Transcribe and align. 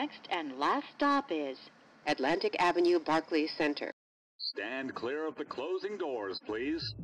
next 0.00 0.28
and 0.30 0.58
last 0.58 0.84
stop 0.94 1.24
is 1.30 1.56
Atlantic 2.06 2.54
Avenue, 2.58 2.98
Barclays 2.98 3.50
Center. 3.56 3.90
Stand 4.36 4.94
clear 4.94 5.26
of 5.26 5.36
the 5.36 5.44
closing 5.46 5.96
doors, 5.96 6.38
please. 6.44 6.94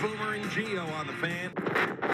Boomer 0.00 0.34
and 0.34 0.44
Gio 0.52 0.86
on 0.92 1.08
the 1.08 1.12
fan. 1.14 1.50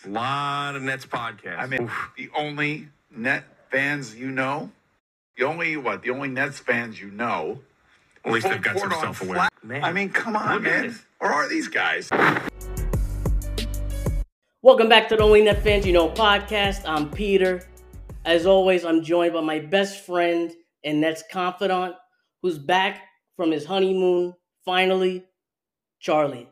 A 0.06 0.08
lot 0.08 0.74
of 0.74 0.82
Nets 0.82 1.04
podcasts. 1.04 1.58
I 1.58 1.66
mean, 1.66 1.90
the 2.16 2.30
only 2.34 2.88
net 3.14 3.44
fans 3.70 4.16
you 4.16 4.30
know, 4.30 4.70
the 5.40 5.46
only 5.46 5.74
what? 5.78 6.02
The 6.02 6.10
only 6.10 6.28
Nets 6.28 6.58
fans 6.58 7.00
you 7.00 7.10
know. 7.10 7.62
At 8.26 8.32
least 8.32 8.46
they've 8.46 8.60
got 8.60 8.78
some 8.78 8.90
self-aware- 8.90 9.36
flat- 9.36 9.52
Man. 9.62 9.82
I 9.82 9.90
mean, 9.90 10.10
come 10.10 10.36
on, 10.36 10.52
Look 10.56 10.62
man. 10.64 10.88
this. 10.88 11.02
Or 11.18 11.32
are 11.32 11.48
these 11.48 11.66
guys? 11.66 12.10
Welcome 14.60 14.90
back 14.90 15.08
to 15.08 15.16
the 15.16 15.22
Only 15.22 15.40
Net 15.42 15.62
Fans 15.62 15.86
You 15.86 15.94
Know 15.94 16.10
podcast. 16.10 16.82
I'm 16.86 17.10
Peter. 17.10 17.66
As 18.26 18.44
always, 18.44 18.84
I'm 18.84 19.02
joined 19.02 19.32
by 19.32 19.40
my 19.40 19.60
best 19.60 20.04
friend 20.04 20.52
and 20.84 21.00
Nets 21.00 21.22
confidant, 21.32 21.94
who's 22.42 22.58
back 22.58 23.00
from 23.34 23.50
his 23.50 23.64
honeymoon. 23.64 24.34
Finally, 24.66 25.24
Charlie. 26.00 26.50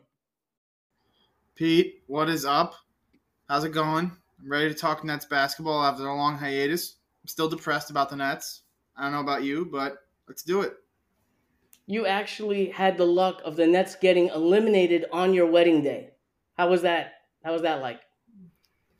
Pete, 1.53 2.01
what 2.07 2.27
is 2.27 2.43
up? 2.43 2.73
How's 3.47 3.65
it 3.65 3.69
going? 3.69 4.11
I'm 4.41 4.51
ready 4.51 4.69
to 4.69 4.73
talk 4.75 5.03
Nets 5.03 5.25
basketball 5.25 5.83
after 5.83 6.07
a 6.07 6.15
long 6.15 6.39
hiatus. 6.39 6.95
I'm 7.23 7.27
still 7.27 7.49
depressed 7.49 7.91
about 7.91 8.09
the 8.09 8.15
Nets. 8.15 8.63
I 8.99 9.03
don't 9.03 9.13
know 9.13 9.21
about 9.21 9.43
you, 9.43 9.65
but 9.65 9.99
let's 10.27 10.43
do 10.43 10.61
it. 10.61 10.75
You 11.87 12.05
actually 12.05 12.69
had 12.69 12.97
the 12.97 13.05
luck 13.05 13.41
of 13.45 13.55
the 13.55 13.65
Nets 13.65 13.95
getting 13.95 14.27
eliminated 14.27 15.05
on 15.11 15.33
your 15.33 15.47
wedding 15.47 15.81
day. 15.81 16.11
How 16.57 16.69
was 16.69 16.81
that? 16.81 17.13
How 17.43 17.53
was 17.53 17.61
that 17.61 17.81
like? 17.81 18.01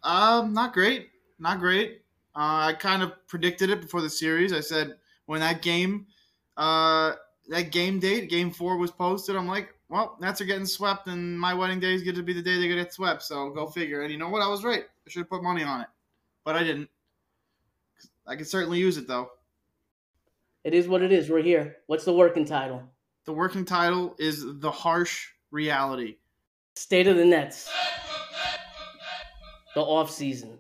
Um, 0.02 0.54
not 0.54 0.74
great. 0.74 1.10
Not 1.38 1.60
great. 1.60 2.04
Uh, 2.34 2.72
I 2.72 2.74
kind 2.74 3.04
of 3.04 3.12
predicted 3.28 3.70
it 3.70 3.82
before 3.82 4.02
the 4.02 4.10
series. 4.10 4.54
I 4.54 4.62
said 4.62 4.98
when 5.26 5.42
that 5.42 5.62
game, 5.62 6.08
uh, 6.56 7.16
that 7.50 7.72
game 7.72 8.00
date, 8.00 8.30
game 8.30 8.52
four 8.52 8.78
was 8.78 8.92
posted, 8.92 9.36
I'm 9.36 9.48
like, 9.48 9.76
well, 9.90 10.18
Nets 10.22 10.40
are 10.40 10.46
getting 10.46 10.66
swept, 10.66 11.08
and 11.08 11.38
my 11.38 11.54
wedding 11.54 11.80
day 11.80 11.94
is 11.94 12.04
going 12.04 12.16
to 12.16 12.24
be 12.24 12.34
the 12.34 12.42
day 12.42 12.58
they 12.58 12.70
gotta 12.70 12.84
get 12.84 12.94
swept. 12.94 13.24
So 13.24 13.50
go 13.50 13.68
figure. 13.68 14.02
And 14.04 14.12
you 14.12 14.18
know 14.18 14.30
what? 14.30 14.42
I 14.42 14.48
was 14.48 14.64
right. 14.64 14.84
I 14.84 15.10
should 15.10 15.22
have 15.22 15.30
put 15.30 15.44
money 15.44 15.64
on 15.64 15.82
it, 15.82 15.88
but 16.46 16.56
I 16.56 16.64
didn't. 16.64 16.90
I 18.26 18.36
could 18.36 18.48
certainly 18.48 18.80
use 18.80 18.98
it 18.98 19.08
though. 19.08 19.32
It 20.66 20.74
is 20.74 20.88
what 20.90 21.02
it 21.02 21.12
is. 21.12 21.30
We're 21.30 21.42
here. 21.42 21.78
What's 21.88 22.04
the 22.04 22.14
working 22.14 22.44
title? 22.44 22.84
The 23.26 23.32
working 23.32 23.64
title 23.64 24.16
is 24.20 24.44
The 24.60 24.72
Harsh 24.72 25.28
Reality. 25.52 26.18
State 26.76 27.08
of 27.08 27.16
the 27.16 27.24
Nets. 27.24 27.70
The 29.74 29.82
off 29.82 30.12
season. 30.12 30.60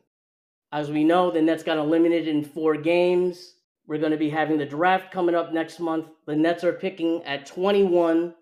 As 0.72 0.90
we 0.90 1.04
know, 1.04 1.32
the 1.32 1.42
Nets 1.42 1.64
got 1.64 1.78
eliminated 1.78 2.30
in 2.30 2.46
four 2.46 2.76
games. 2.76 3.56
We're 3.88 4.00
going 4.00 4.12
to 4.12 4.18
be 4.18 4.30
having 4.30 4.58
the 4.58 4.66
draft 4.66 5.12
coming 5.12 5.36
up 5.36 5.52
next 5.52 5.80
month. 5.80 6.08
The 6.26 6.36
Nets 6.36 6.64
are 6.64 6.74
picking 6.74 7.22
at 7.24 7.46
21. 7.46 8.34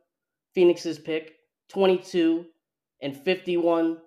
Phoenix's 0.54 1.00
pick 1.00 1.38
22 1.70 2.46
and 3.02 3.18
51. 3.18 3.98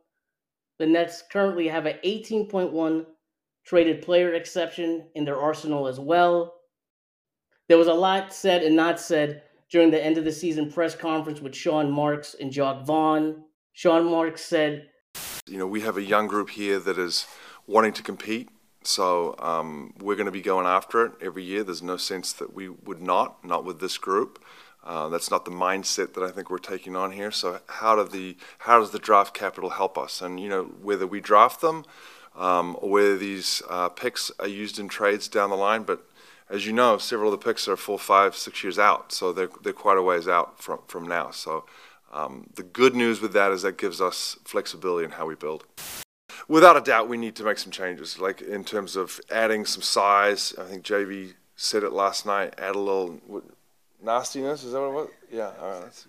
The 0.78 0.86
Nets 0.86 1.22
currently 1.32 1.66
have 1.66 1.86
an 1.86 1.96
18.1 2.04 3.06
traded 3.64 4.02
player 4.02 4.34
exception 4.34 5.08
in 5.14 5.24
their 5.24 5.40
arsenal 5.40 5.88
as 5.88 5.98
well. 5.98 6.59
There 7.70 7.78
was 7.78 7.86
a 7.86 7.94
lot 7.94 8.34
said 8.34 8.64
and 8.64 8.74
not 8.74 8.98
said 8.98 9.44
during 9.70 9.92
the 9.92 10.04
end 10.04 10.18
of 10.18 10.24
the 10.24 10.32
season 10.32 10.72
press 10.72 10.96
conference 10.96 11.40
with 11.40 11.54
Sean 11.54 11.88
Marks 11.88 12.34
and 12.34 12.50
Jacque 12.50 12.84
Vaughn. 12.84 13.44
Sean 13.74 14.10
Marks 14.10 14.44
said, 14.44 14.88
You 15.46 15.56
know, 15.56 15.68
we 15.68 15.82
have 15.82 15.96
a 15.96 16.02
young 16.02 16.26
group 16.26 16.50
here 16.50 16.80
that 16.80 16.98
is 16.98 17.28
wanting 17.68 17.92
to 17.92 18.02
compete, 18.02 18.48
so 18.82 19.36
um, 19.38 19.94
we're 20.00 20.16
going 20.16 20.26
to 20.26 20.32
be 20.32 20.40
going 20.40 20.66
after 20.66 21.06
it 21.06 21.12
every 21.22 21.44
year. 21.44 21.62
There's 21.62 21.80
no 21.80 21.96
sense 21.96 22.32
that 22.32 22.52
we 22.52 22.68
would 22.68 23.00
not, 23.00 23.44
not 23.44 23.64
with 23.64 23.78
this 23.78 23.98
group. 23.98 24.44
Uh, 24.82 25.08
that's 25.08 25.30
not 25.30 25.44
the 25.44 25.52
mindset 25.52 26.14
that 26.14 26.24
I 26.24 26.32
think 26.32 26.50
we're 26.50 26.58
taking 26.58 26.96
on 26.96 27.12
here. 27.12 27.30
So 27.30 27.60
how 27.68 27.94
do 27.94 28.02
the 28.02 28.36
how 28.58 28.80
does 28.80 28.90
the 28.90 28.98
draft 28.98 29.32
capital 29.32 29.70
help 29.70 29.96
us? 29.96 30.20
And 30.20 30.40
you 30.40 30.48
know, 30.48 30.64
whether 30.82 31.06
we 31.06 31.20
draft 31.20 31.60
them 31.60 31.84
um, 32.34 32.76
or 32.80 32.90
whether 32.90 33.16
these 33.16 33.62
uh, 33.70 33.90
picks 33.90 34.32
are 34.40 34.48
used 34.48 34.80
in 34.80 34.88
trades 34.88 35.28
down 35.28 35.50
the 35.50 35.56
line, 35.56 35.84
but 35.84 36.09
as 36.50 36.66
you 36.66 36.72
know, 36.72 36.98
several 36.98 37.32
of 37.32 37.40
the 37.40 37.44
picks 37.44 37.68
are 37.68 37.76
full 37.76 37.98
five, 37.98 38.36
six 38.36 38.62
years 38.62 38.78
out, 38.78 39.12
so 39.12 39.32
they're 39.32 39.50
they're 39.62 39.72
quite 39.72 39.98
a 39.98 40.02
ways 40.02 40.28
out 40.28 40.60
from 40.60 40.80
from 40.86 41.06
now. 41.06 41.30
So 41.30 41.64
um, 42.12 42.48
the 42.54 42.62
good 42.62 42.94
news 42.94 43.20
with 43.20 43.32
that 43.34 43.52
is 43.52 43.62
that 43.62 43.78
gives 43.78 44.00
us 44.00 44.36
flexibility 44.44 45.04
in 45.04 45.12
how 45.12 45.26
we 45.26 45.36
build. 45.36 45.64
Without 46.48 46.76
a 46.76 46.80
doubt, 46.80 47.08
we 47.08 47.16
need 47.16 47.36
to 47.36 47.44
make 47.44 47.58
some 47.58 47.70
changes, 47.70 48.18
like 48.18 48.42
in 48.42 48.64
terms 48.64 48.96
of 48.96 49.20
adding 49.30 49.64
some 49.64 49.82
size. 49.82 50.54
I 50.58 50.64
think 50.64 50.84
JV 50.84 51.34
said 51.54 51.84
it 51.84 51.92
last 51.92 52.26
night. 52.26 52.54
Add 52.58 52.74
a 52.74 52.78
little 52.78 53.20
what, 53.26 53.44
nastiness. 54.02 54.64
Is 54.64 54.72
that 54.72 54.80
what 54.80 54.88
it 54.88 54.94
was? 54.94 55.08
Yeah. 55.30 55.52
All 55.60 55.80
right. 55.80 56.06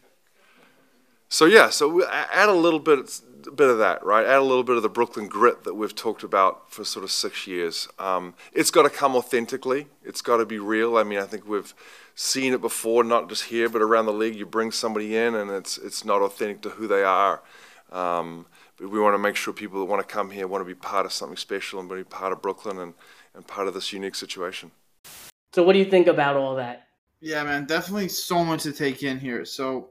So 1.29 1.45
yeah, 1.45 1.69
so 1.69 1.87
we 1.87 2.03
add 2.03 2.49
a 2.49 2.53
little 2.53 2.79
bit, 2.79 3.21
bit 3.55 3.69
of 3.69 3.77
that, 3.79 4.03
right? 4.03 4.25
Add 4.25 4.39
a 4.39 4.43
little 4.43 4.63
bit 4.63 4.77
of 4.77 4.83
the 4.83 4.89
Brooklyn 4.89 5.27
grit 5.27 5.63
that 5.63 5.73
we've 5.73 5.95
talked 5.95 6.23
about 6.23 6.71
for 6.71 6.83
sort 6.83 7.03
of 7.03 7.11
six 7.11 7.47
years. 7.47 7.87
Um, 7.99 8.33
it's 8.53 8.71
got 8.71 8.83
to 8.83 8.89
come 8.89 9.15
authentically. 9.15 9.87
It's 10.03 10.21
got 10.21 10.37
to 10.37 10.45
be 10.45 10.59
real. 10.59 10.97
I 10.97 11.03
mean, 11.03 11.19
I 11.19 11.25
think 11.25 11.47
we've 11.47 11.73
seen 12.15 12.53
it 12.53 12.61
before, 12.61 13.03
not 13.03 13.29
just 13.29 13.45
here, 13.45 13.69
but 13.69 13.81
around 13.81 14.05
the 14.05 14.13
league. 14.13 14.35
You 14.35 14.45
bring 14.45 14.71
somebody 14.71 15.15
in, 15.15 15.35
and 15.35 15.49
it's 15.51 15.77
it's 15.77 16.05
not 16.05 16.21
authentic 16.21 16.61
to 16.61 16.69
who 16.69 16.87
they 16.87 17.03
are. 17.03 17.41
Um, 17.91 18.45
but 18.77 18.89
we 18.89 18.99
want 18.99 19.13
to 19.13 19.19
make 19.19 19.35
sure 19.35 19.53
people 19.53 19.79
that 19.79 19.85
want 19.85 20.07
to 20.07 20.13
come 20.13 20.31
here 20.31 20.47
want 20.47 20.61
to 20.61 20.65
be 20.65 20.75
part 20.75 21.05
of 21.05 21.13
something 21.13 21.37
special 21.37 21.79
and 21.79 21.89
be 21.89 22.03
part 22.03 22.31
of 22.33 22.41
Brooklyn 22.41 22.79
and, 22.79 22.93
and 23.35 23.45
part 23.45 23.67
of 23.67 23.73
this 23.73 23.93
unique 23.93 24.15
situation. 24.15 24.71
So, 25.53 25.63
what 25.63 25.73
do 25.73 25.79
you 25.79 25.85
think 25.85 26.07
about 26.07 26.35
all 26.37 26.55
that? 26.55 26.87
Yeah, 27.19 27.43
man, 27.43 27.65
definitely 27.65 28.07
so 28.07 28.43
much 28.43 28.63
to 28.63 28.71
take 28.71 29.03
in 29.03 29.19
here. 29.19 29.45
So, 29.45 29.89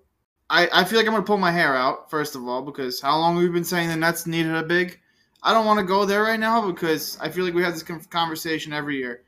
I, 0.50 0.68
I 0.72 0.84
feel 0.84 0.98
like 0.98 1.06
I'm 1.06 1.12
going 1.12 1.22
to 1.22 1.26
pull 1.26 1.38
my 1.38 1.52
hair 1.52 1.74
out, 1.76 2.10
first 2.10 2.34
of 2.34 2.46
all, 2.46 2.60
because 2.60 3.00
how 3.00 3.16
long 3.18 3.36
we've 3.36 3.52
been 3.52 3.64
saying 3.64 3.88
the 3.88 3.96
Nets 3.96 4.26
needed 4.26 4.54
a 4.54 4.62
big. 4.62 5.00
I 5.42 5.54
don't 5.54 5.64
want 5.64 5.80
to 5.80 5.86
go 5.86 6.04
there 6.04 6.24
right 6.24 6.38
now 6.38 6.70
because 6.70 7.16
I 7.20 7.30
feel 7.30 7.44
like 7.44 7.54
we 7.54 7.62
have 7.62 7.72
this 7.72 8.06
conversation 8.08 8.74
every 8.74 8.98
year. 8.98 9.22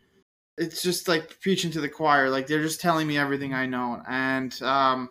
It's 0.58 0.82
just 0.82 1.08
like 1.08 1.40
preaching 1.40 1.70
to 1.70 1.80
the 1.80 1.88
choir. 1.88 2.28
Like, 2.28 2.46
they're 2.46 2.60
just 2.60 2.82
telling 2.82 3.06
me 3.06 3.16
everything 3.16 3.54
I 3.54 3.64
know. 3.64 4.02
And, 4.06 4.60
um, 4.62 5.08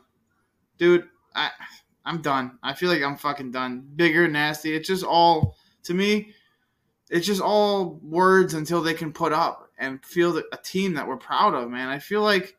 dude, 0.78 1.08
I. 1.34 1.50
I'm 2.04 2.24
done. 2.24 2.58
I 2.64 2.74
feel 2.74 2.90
like 2.90 3.04
I'm 3.04 3.16
fucking 3.16 3.52
done. 3.52 3.88
Bigger, 3.96 4.28
nasty. 4.28 4.74
It's 4.74 4.88
just 4.88 5.04
all 5.04 5.56
to 5.84 5.94
me. 5.94 6.34
It's 7.12 7.28
just 7.28 7.42
all 7.42 8.00
words 8.02 8.56
until 8.56 8.82
they 8.82 8.96
can 8.96 9.14
put 9.14 9.34
up 9.34 9.70
and 9.78 10.04
feel 10.04 10.36
a 10.38 10.58
team 10.64 10.96
that 10.96 11.08
we're 11.08 11.18
proud 11.18 11.54
of, 11.54 11.70
man. 11.70 11.90
I 11.90 12.00
feel 12.00 12.24
like 12.24 12.58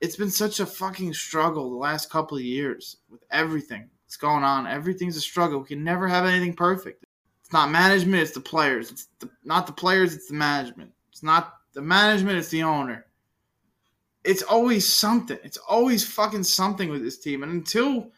it's 0.00 0.16
been 0.16 0.30
such 0.30 0.60
a 0.60 0.66
fucking 0.66 1.14
struggle 1.14 1.70
the 1.70 1.76
last 1.76 2.10
couple 2.10 2.36
of 2.36 2.42
years 2.42 2.96
with 3.10 3.22
everything 3.30 3.88
that's 4.06 4.16
going 4.16 4.44
on. 4.44 4.66
Everything's 4.66 5.16
a 5.16 5.20
struggle. 5.20 5.60
We 5.60 5.68
can 5.68 5.84
never 5.84 6.08
have 6.08 6.24
anything 6.24 6.54
perfect. 6.54 7.04
It's 7.42 7.52
not 7.52 7.70
management. 7.70 8.22
It's 8.22 8.32
the 8.32 8.40
players. 8.40 8.90
It's 8.90 9.08
the, 9.18 9.28
not 9.44 9.66
the 9.66 9.72
players. 9.72 10.14
It's 10.14 10.28
the 10.28 10.34
management. 10.34 10.92
It's 11.10 11.22
not 11.22 11.54
the 11.74 11.82
management. 11.82 12.38
It's 12.38 12.48
the 12.48 12.62
owner. 12.62 13.06
It's 14.24 14.42
always 14.42 14.86
something. 14.86 15.38
It's 15.42 15.56
always 15.58 16.06
fucking 16.06 16.44
something 16.44 16.88
with 16.90 17.02
this 17.02 17.18
team. 17.18 17.42
And 17.42 17.52
until 17.52 18.10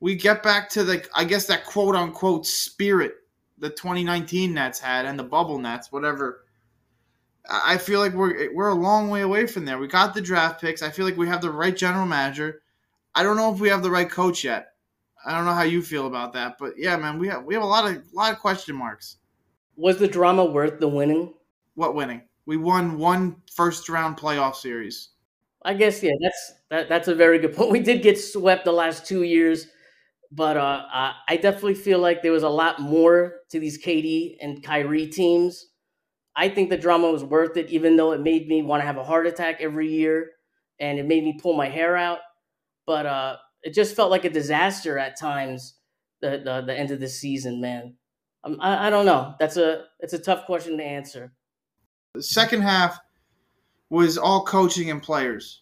we 0.00 0.16
get 0.16 0.42
back 0.42 0.68
to 0.70 0.84
the 0.84 1.06
I 1.14 1.24
guess 1.24 1.46
that 1.46 1.64
quote 1.64 1.94
unquote 1.94 2.46
spirit 2.46 3.16
the 3.58 3.70
2019 3.70 4.52
Nets 4.52 4.80
had 4.80 5.06
and 5.06 5.18
the 5.18 5.22
bubble 5.22 5.58
Nets, 5.58 5.92
whatever. 5.92 6.41
I 7.50 7.76
feel 7.78 8.00
like 8.00 8.12
we're 8.12 8.54
we're 8.54 8.68
a 8.68 8.74
long 8.74 9.10
way 9.10 9.22
away 9.22 9.46
from 9.46 9.64
there. 9.64 9.78
We 9.78 9.88
got 9.88 10.14
the 10.14 10.20
draft 10.20 10.60
picks. 10.60 10.82
I 10.82 10.90
feel 10.90 11.04
like 11.04 11.16
we 11.16 11.28
have 11.28 11.42
the 11.42 11.50
right 11.50 11.76
general 11.76 12.06
manager. 12.06 12.62
I 13.14 13.22
don't 13.22 13.36
know 13.36 13.52
if 13.52 13.60
we 13.60 13.68
have 13.68 13.82
the 13.82 13.90
right 13.90 14.08
coach 14.08 14.44
yet. 14.44 14.68
I 15.24 15.36
don't 15.36 15.44
know 15.44 15.54
how 15.54 15.62
you 15.62 15.82
feel 15.82 16.06
about 16.06 16.32
that, 16.32 16.56
but 16.58 16.74
yeah, 16.76 16.96
man, 16.96 17.18
we 17.18 17.28
have 17.28 17.44
we 17.44 17.54
have 17.54 17.62
a 17.62 17.66
lot 17.66 17.90
of 17.90 18.02
lot 18.12 18.32
of 18.32 18.38
question 18.38 18.76
marks. 18.76 19.16
Was 19.76 19.98
the 19.98 20.08
drama 20.08 20.44
worth 20.44 20.78
the 20.78 20.88
winning? 20.88 21.34
What 21.74 21.94
winning? 21.94 22.22
We 22.46 22.56
won 22.56 22.98
one 22.98 23.36
first 23.52 23.88
round 23.88 24.16
playoff 24.16 24.56
series. 24.56 25.10
I 25.64 25.74
guess 25.74 26.02
yeah, 26.02 26.12
that's 26.20 26.52
that, 26.70 26.88
that's 26.88 27.08
a 27.08 27.14
very 27.14 27.38
good 27.38 27.54
point. 27.56 27.70
We 27.70 27.80
did 27.80 28.02
get 28.02 28.20
swept 28.20 28.64
the 28.64 28.72
last 28.72 29.06
two 29.06 29.22
years 29.22 29.66
but 30.34 30.56
uh, 30.56 31.12
I 31.28 31.36
definitely 31.36 31.74
feel 31.74 31.98
like 31.98 32.22
there 32.22 32.32
was 32.32 32.42
a 32.42 32.48
lot 32.48 32.80
more 32.80 33.40
to 33.50 33.60
these 33.60 33.82
KD 33.82 34.36
and 34.40 34.62
Kyrie 34.62 35.06
teams. 35.06 35.68
I 36.34 36.48
think 36.48 36.70
the 36.70 36.78
drama 36.78 37.10
was 37.10 37.24
worth 37.24 37.56
it, 37.56 37.70
even 37.70 37.96
though 37.96 38.12
it 38.12 38.20
made 38.20 38.48
me 38.48 38.62
want 38.62 38.80
to 38.82 38.86
have 38.86 38.96
a 38.96 39.04
heart 39.04 39.26
attack 39.26 39.58
every 39.60 39.88
year, 39.90 40.30
and 40.80 40.98
it 40.98 41.06
made 41.06 41.24
me 41.24 41.38
pull 41.40 41.54
my 41.54 41.68
hair 41.68 41.96
out. 41.96 42.18
But 42.86 43.06
uh, 43.06 43.36
it 43.62 43.74
just 43.74 43.94
felt 43.94 44.10
like 44.10 44.24
a 44.24 44.30
disaster 44.30 44.98
at 44.98 45.18
times. 45.18 45.74
The 46.20 46.40
the, 46.44 46.62
the 46.66 46.78
end 46.78 46.92
of 46.92 47.00
the 47.00 47.08
season, 47.08 47.60
man. 47.60 47.94
Um, 48.44 48.56
I, 48.60 48.86
I 48.86 48.90
don't 48.90 49.06
know. 49.06 49.34
That's 49.40 49.56
a 49.56 49.84
it's 50.00 50.12
a 50.12 50.18
tough 50.18 50.46
question 50.46 50.76
to 50.78 50.84
answer. 50.84 51.32
The 52.14 52.22
second 52.22 52.62
half, 52.62 52.98
was 53.92 54.16
all 54.16 54.42
coaching 54.42 54.90
and 54.90 55.02
players. 55.02 55.60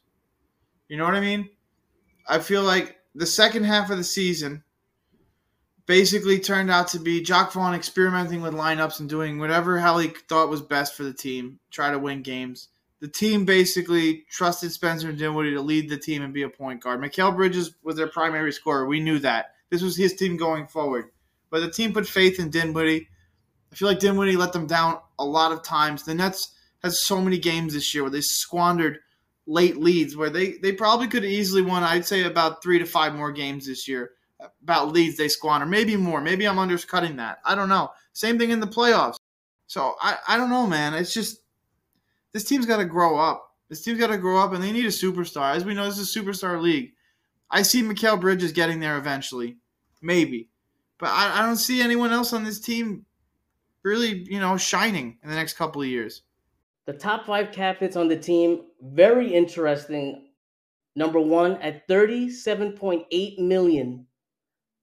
You 0.89 0.97
know 0.97 1.05
what 1.05 1.17
I 1.17 1.21
mean? 1.21 1.51
I 2.29 2.39
feel 2.39 2.63
like 2.63 2.99
the 3.17 3.27
second 3.27 3.65
half 3.65 3.91
of 3.91 3.99
the 3.99 4.05
season 4.05 4.63
basically 5.91 6.39
turned 6.39 6.71
out 6.71 6.87
to 6.87 7.01
be 7.01 7.21
Jacque 7.21 7.51
Vaughn 7.51 7.75
experimenting 7.75 8.41
with 8.41 8.55
lineups 8.55 9.01
and 9.01 9.09
doing 9.09 9.41
whatever 9.41 9.77
hell 9.77 9.99
he 9.99 10.07
thought 10.29 10.49
was 10.49 10.63
best 10.63 10.95
for 10.95 11.03
the 11.03 11.13
team, 11.13 11.59
try 11.73 11.91
to 11.91 11.99
win 11.99 12.23
games. 12.23 12.69
The 13.01 13.09
team 13.09 13.45
basically 13.45 14.25
trusted 14.31 14.71
Spencer 14.71 15.11
Dinwiddie 15.11 15.55
to 15.55 15.61
lead 15.61 15.91
the 15.91 15.99
team 15.99 16.23
and 16.23 16.33
be 16.33 16.45
a 16.45 16.49
point 16.49 16.81
guard. 16.81 17.01
Mikal 17.01 17.35
Bridges 17.35 17.75
was 17.83 17.97
their 17.97 18.07
primary 18.07 18.53
scorer. 18.53 18.87
We 18.87 19.01
knew 19.01 19.19
that. 19.19 19.55
This 19.71 19.83
was 19.83 19.97
his 19.97 20.15
team 20.15 20.37
going 20.37 20.69
forward. 20.69 21.07
But 21.51 21.59
the 21.59 21.73
team 21.73 21.93
put 21.93 22.07
faith 22.07 22.39
in 22.39 22.51
Dinwiddie. 22.51 23.09
I 23.73 23.75
feel 23.75 23.89
like 23.89 23.99
Dinwiddie 23.99 24.37
let 24.37 24.53
them 24.53 24.69
down 24.69 25.01
a 25.19 25.25
lot 25.25 25.51
of 25.51 25.65
times. 25.65 26.05
The 26.05 26.15
Nets 26.15 26.55
has 26.85 27.05
so 27.05 27.21
many 27.21 27.39
games 27.39 27.75
this 27.75 27.93
year 27.93 28.05
where 28.05 28.13
they 28.13 28.21
squandered 28.21 29.01
late 29.45 29.77
leads 29.77 30.17
where 30.17 30.31
they, 30.31 30.53
they 30.59 30.71
probably 30.71 31.09
could 31.09 31.25
have 31.25 31.33
easily 31.33 31.63
won, 31.63 31.83
I'd 31.83 32.07
say, 32.07 32.23
about 32.23 32.63
three 32.63 32.79
to 32.79 32.87
five 32.87 33.13
more 33.13 33.33
games 33.33 33.67
this 33.67 33.89
year. 33.89 34.13
About 34.63 34.93
leads 34.93 35.17
they 35.17 35.29
squander. 35.29 35.67
Maybe 35.67 35.97
more. 35.97 36.21
Maybe 36.21 36.47
I'm 36.47 36.59
undercutting 36.59 37.17
that. 37.17 37.39
I 37.45 37.55
don't 37.55 37.69
know. 37.69 37.91
Same 38.13 38.39
thing 38.39 38.51
in 38.51 38.61
the 38.61 38.67
playoffs. 38.67 39.17
So 39.67 39.95
I, 40.01 40.17
I 40.29 40.37
don't 40.37 40.51
know, 40.51 40.67
man. 40.67 40.95
It's 40.95 41.15
just 41.15 41.43
this 42.33 42.45
team's 42.45 42.67
got 42.67 42.79
to 42.79 42.85
grow 42.85 43.19
up. 43.19 43.55
This 43.69 43.83
team's 43.83 44.01
got 44.01 44.09
to 44.09 44.19
grow 44.19 44.39
up, 44.39 44.53
and 44.53 44.63
they 44.63 44.73
need 44.73 44.85
a 44.85 44.89
superstar. 44.89 45.55
As 45.55 45.65
we 45.65 45.75
know, 45.75 45.85
this 45.85 45.99
is 45.99 46.15
a 46.15 46.21
superstar 46.21 46.61
league. 46.61 46.93
I 47.51 47.63
see 47.63 47.83
Mikal 47.83 48.21
Bridges 48.21 48.53
getting 48.53 48.81
there 48.81 48.97
eventually, 48.97 49.59
maybe, 50.03 50.51
but 50.99 51.11
I, 51.11 51.41
I 51.41 51.47
don't 51.47 51.57
see 51.57 51.81
anyone 51.81 52.13
else 52.13 52.33
on 52.33 52.45
this 52.45 52.61
team 52.61 53.05
really, 53.83 54.27
you 54.31 54.41
know, 54.41 54.57
shining 54.57 55.19
in 55.23 55.29
the 55.29 55.35
next 55.35 55.55
couple 55.55 55.83
of 55.83 55.89
years. 55.89 56.23
The 56.87 56.93
top 56.93 57.27
five 57.27 57.53
cap 57.53 57.79
hits 57.79 57.97
on 57.97 58.09
the 58.09 58.17
team, 58.17 58.63
very 58.83 59.33
interesting. 59.33 60.27
Number 60.97 61.21
one 61.21 61.53
at 61.63 61.87
37.8 61.89 63.39
million, 63.39 64.07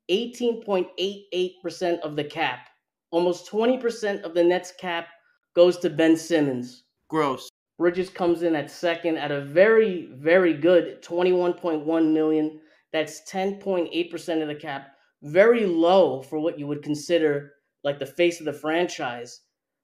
18.88% 0.10 2.00
of 2.00 2.16
the 2.16 2.24
cap. 2.24 2.70
Almost 3.12 3.50
20% 3.52 4.24
of 4.24 4.34
the 4.34 4.44
Nets 4.44 4.74
cap 4.80 5.08
goes 5.56 5.78
to 5.78 5.90
Ben 5.90 6.18
Simmons. 6.18 6.84
Gross. 7.10 7.50
Bridges 7.78 8.10
comes 8.10 8.42
in 8.42 8.56
at 8.56 8.72
second 8.72 9.18
at 9.18 9.32
a 9.32 9.42
very, 9.42 10.10
very 10.14 10.54
good 10.54 11.02
21.1 11.04 12.14
million. 12.14 12.60
That's 12.92 13.22
10.8% 13.30 14.42
of 14.42 14.48
the 14.48 14.56
cap. 14.56 14.90
Very 15.22 15.66
low 15.66 16.22
for 16.22 16.40
what 16.40 16.58
you 16.58 16.68
would 16.68 16.84
consider 16.84 17.54
like 17.84 18.00
the 18.00 18.06
face 18.06 18.40
of 18.40 18.46
the 18.46 18.54
franchise. 18.54 19.42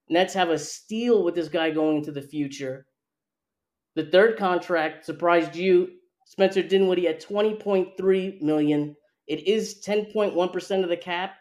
Nets 0.10 0.34
have 0.34 0.50
a 0.50 0.58
steal 0.58 1.24
with 1.24 1.36
this 1.36 1.48
guy 1.48 1.72
going 1.72 1.98
into 1.98 2.12
the 2.12 2.22
future. 2.22 2.86
The 3.96 4.06
third 4.06 4.38
contract 4.38 5.06
surprised 5.06 5.56
you, 5.56 5.90
Spencer 6.26 6.64
Dinwiddie 6.64 7.08
at 7.08 7.22
20.3 7.22 8.42
million. 8.42 8.96
It 9.28 9.48
is 9.48 9.82
10.1% 9.86 10.84
of 10.84 10.90
the 10.90 10.98
cap, 10.98 11.36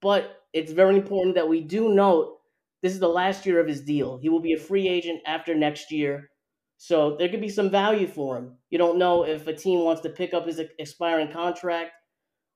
but 0.00 0.42
it's 0.52 0.72
very 0.72 0.96
important 0.96 1.34
that 1.36 1.48
we 1.48 1.60
do 1.60 1.94
note 1.94 2.38
this 2.82 2.92
is 2.92 3.00
the 3.00 3.08
last 3.08 3.44
year 3.44 3.60
of 3.60 3.68
his 3.68 3.82
deal. 3.82 4.16
He 4.16 4.28
will 4.28 4.40
be 4.40 4.54
a 4.54 4.58
free 4.58 4.88
agent 4.88 5.20
after 5.26 5.54
next 5.54 5.92
year. 5.92 6.30
So 6.78 7.16
there 7.16 7.28
could 7.28 7.42
be 7.42 7.50
some 7.50 7.70
value 7.70 8.06
for 8.06 8.38
him. 8.38 8.56
You 8.70 8.78
don't 8.78 8.98
know 8.98 9.24
if 9.24 9.46
a 9.46 9.52
team 9.52 9.80
wants 9.80 10.00
to 10.02 10.08
pick 10.08 10.32
up 10.32 10.46
his 10.46 10.60
expiring 10.78 11.30
contract. 11.30 11.92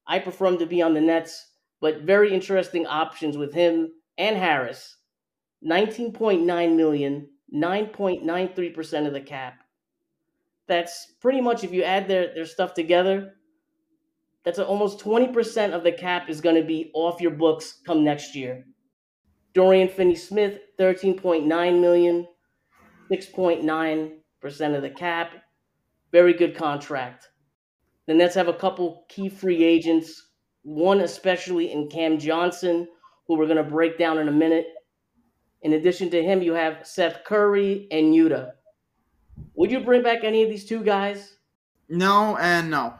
I 0.06 0.18
prefer 0.18 0.46
him 0.46 0.58
to 0.58 0.66
be 0.66 0.80
on 0.80 0.94
the 0.94 1.00
Nets, 1.00 1.50
but 1.80 2.02
very 2.02 2.32
interesting 2.32 2.86
options 2.86 3.36
with 3.36 3.52
him 3.52 3.92
and 4.16 4.36
Harris. 4.36 4.96
19.9 5.66 6.76
million, 6.76 7.28
9.93% 7.54 9.06
of 9.06 9.12
the 9.12 9.20
cap. 9.20 9.54
That's 10.66 11.12
pretty 11.20 11.42
much 11.42 11.62
if 11.62 11.72
you 11.72 11.82
add 11.82 12.08
their, 12.08 12.34
their 12.34 12.46
stuff 12.46 12.72
together, 12.72 13.34
that's 14.44 14.58
almost 14.58 14.98
20% 15.00 15.72
of 15.72 15.82
the 15.82 15.92
cap 15.92 16.28
is 16.28 16.40
going 16.40 16.56
to 16.56 16.66
be 16.66 16.90
off 16.94 17.20
your 17.20 17.30
books 17.30 17.80
come 17.86 18.04
next 18.04 18.34
year. 18.34 18.64
Dorian 19.54 19.88
Finney-Smith, 19.88 20.58
13.9 20.78 21.80
million, 21.80 22.26
6.9% 23.10 24.76
of 24.76 24.82
the 24.82 24.90
cap. 24.90 25.32
Very 26.12 26.34
good 26.34 26.56
contract. 26.56 27.28
The 28.06 28.14
Nets 28.14 28.34
have 28.34 28.48
a 28.48 28.52
couple 28.52 29.06
key 29.08 29.28
free 29.28 29.64
agents, 29.64 30.30
one 30.62 31.00
especially 31.00 31.72
in 31.72 31.88
Cam 31.88 32.18
Johnson, 32.18 32.86
who 33.26 33.38
we're 33.38 33.46
going 33.46 33.56
to 33.56 33.70
break 33.70 33.98
down 33.98 34.18
in 34.18 34.28
a 34.28 34.32
minute. 34.32 34.66
In 35.62 35.72
addition 35.72 36.10
to 36.10 36.22
him, 36.22 36.42
you 36.42 36.52
have 36.52 36.86
Seth 36.86 37.24
Curry 37.24 37.88
and 37.90 38.12
Yuta. 38.12 38.52
Would 39.54 39.70
you 39.70 39.80
bring 39.80 40.02
back 40.02 40.22
any 40.22 40.42
of 40.42 40.50
these 40.50 40.66
two 40.66 40.84
guys? 40.84 41.36
No, 41.88 42.36
and 42.36 42.70
no. 42.70 42.94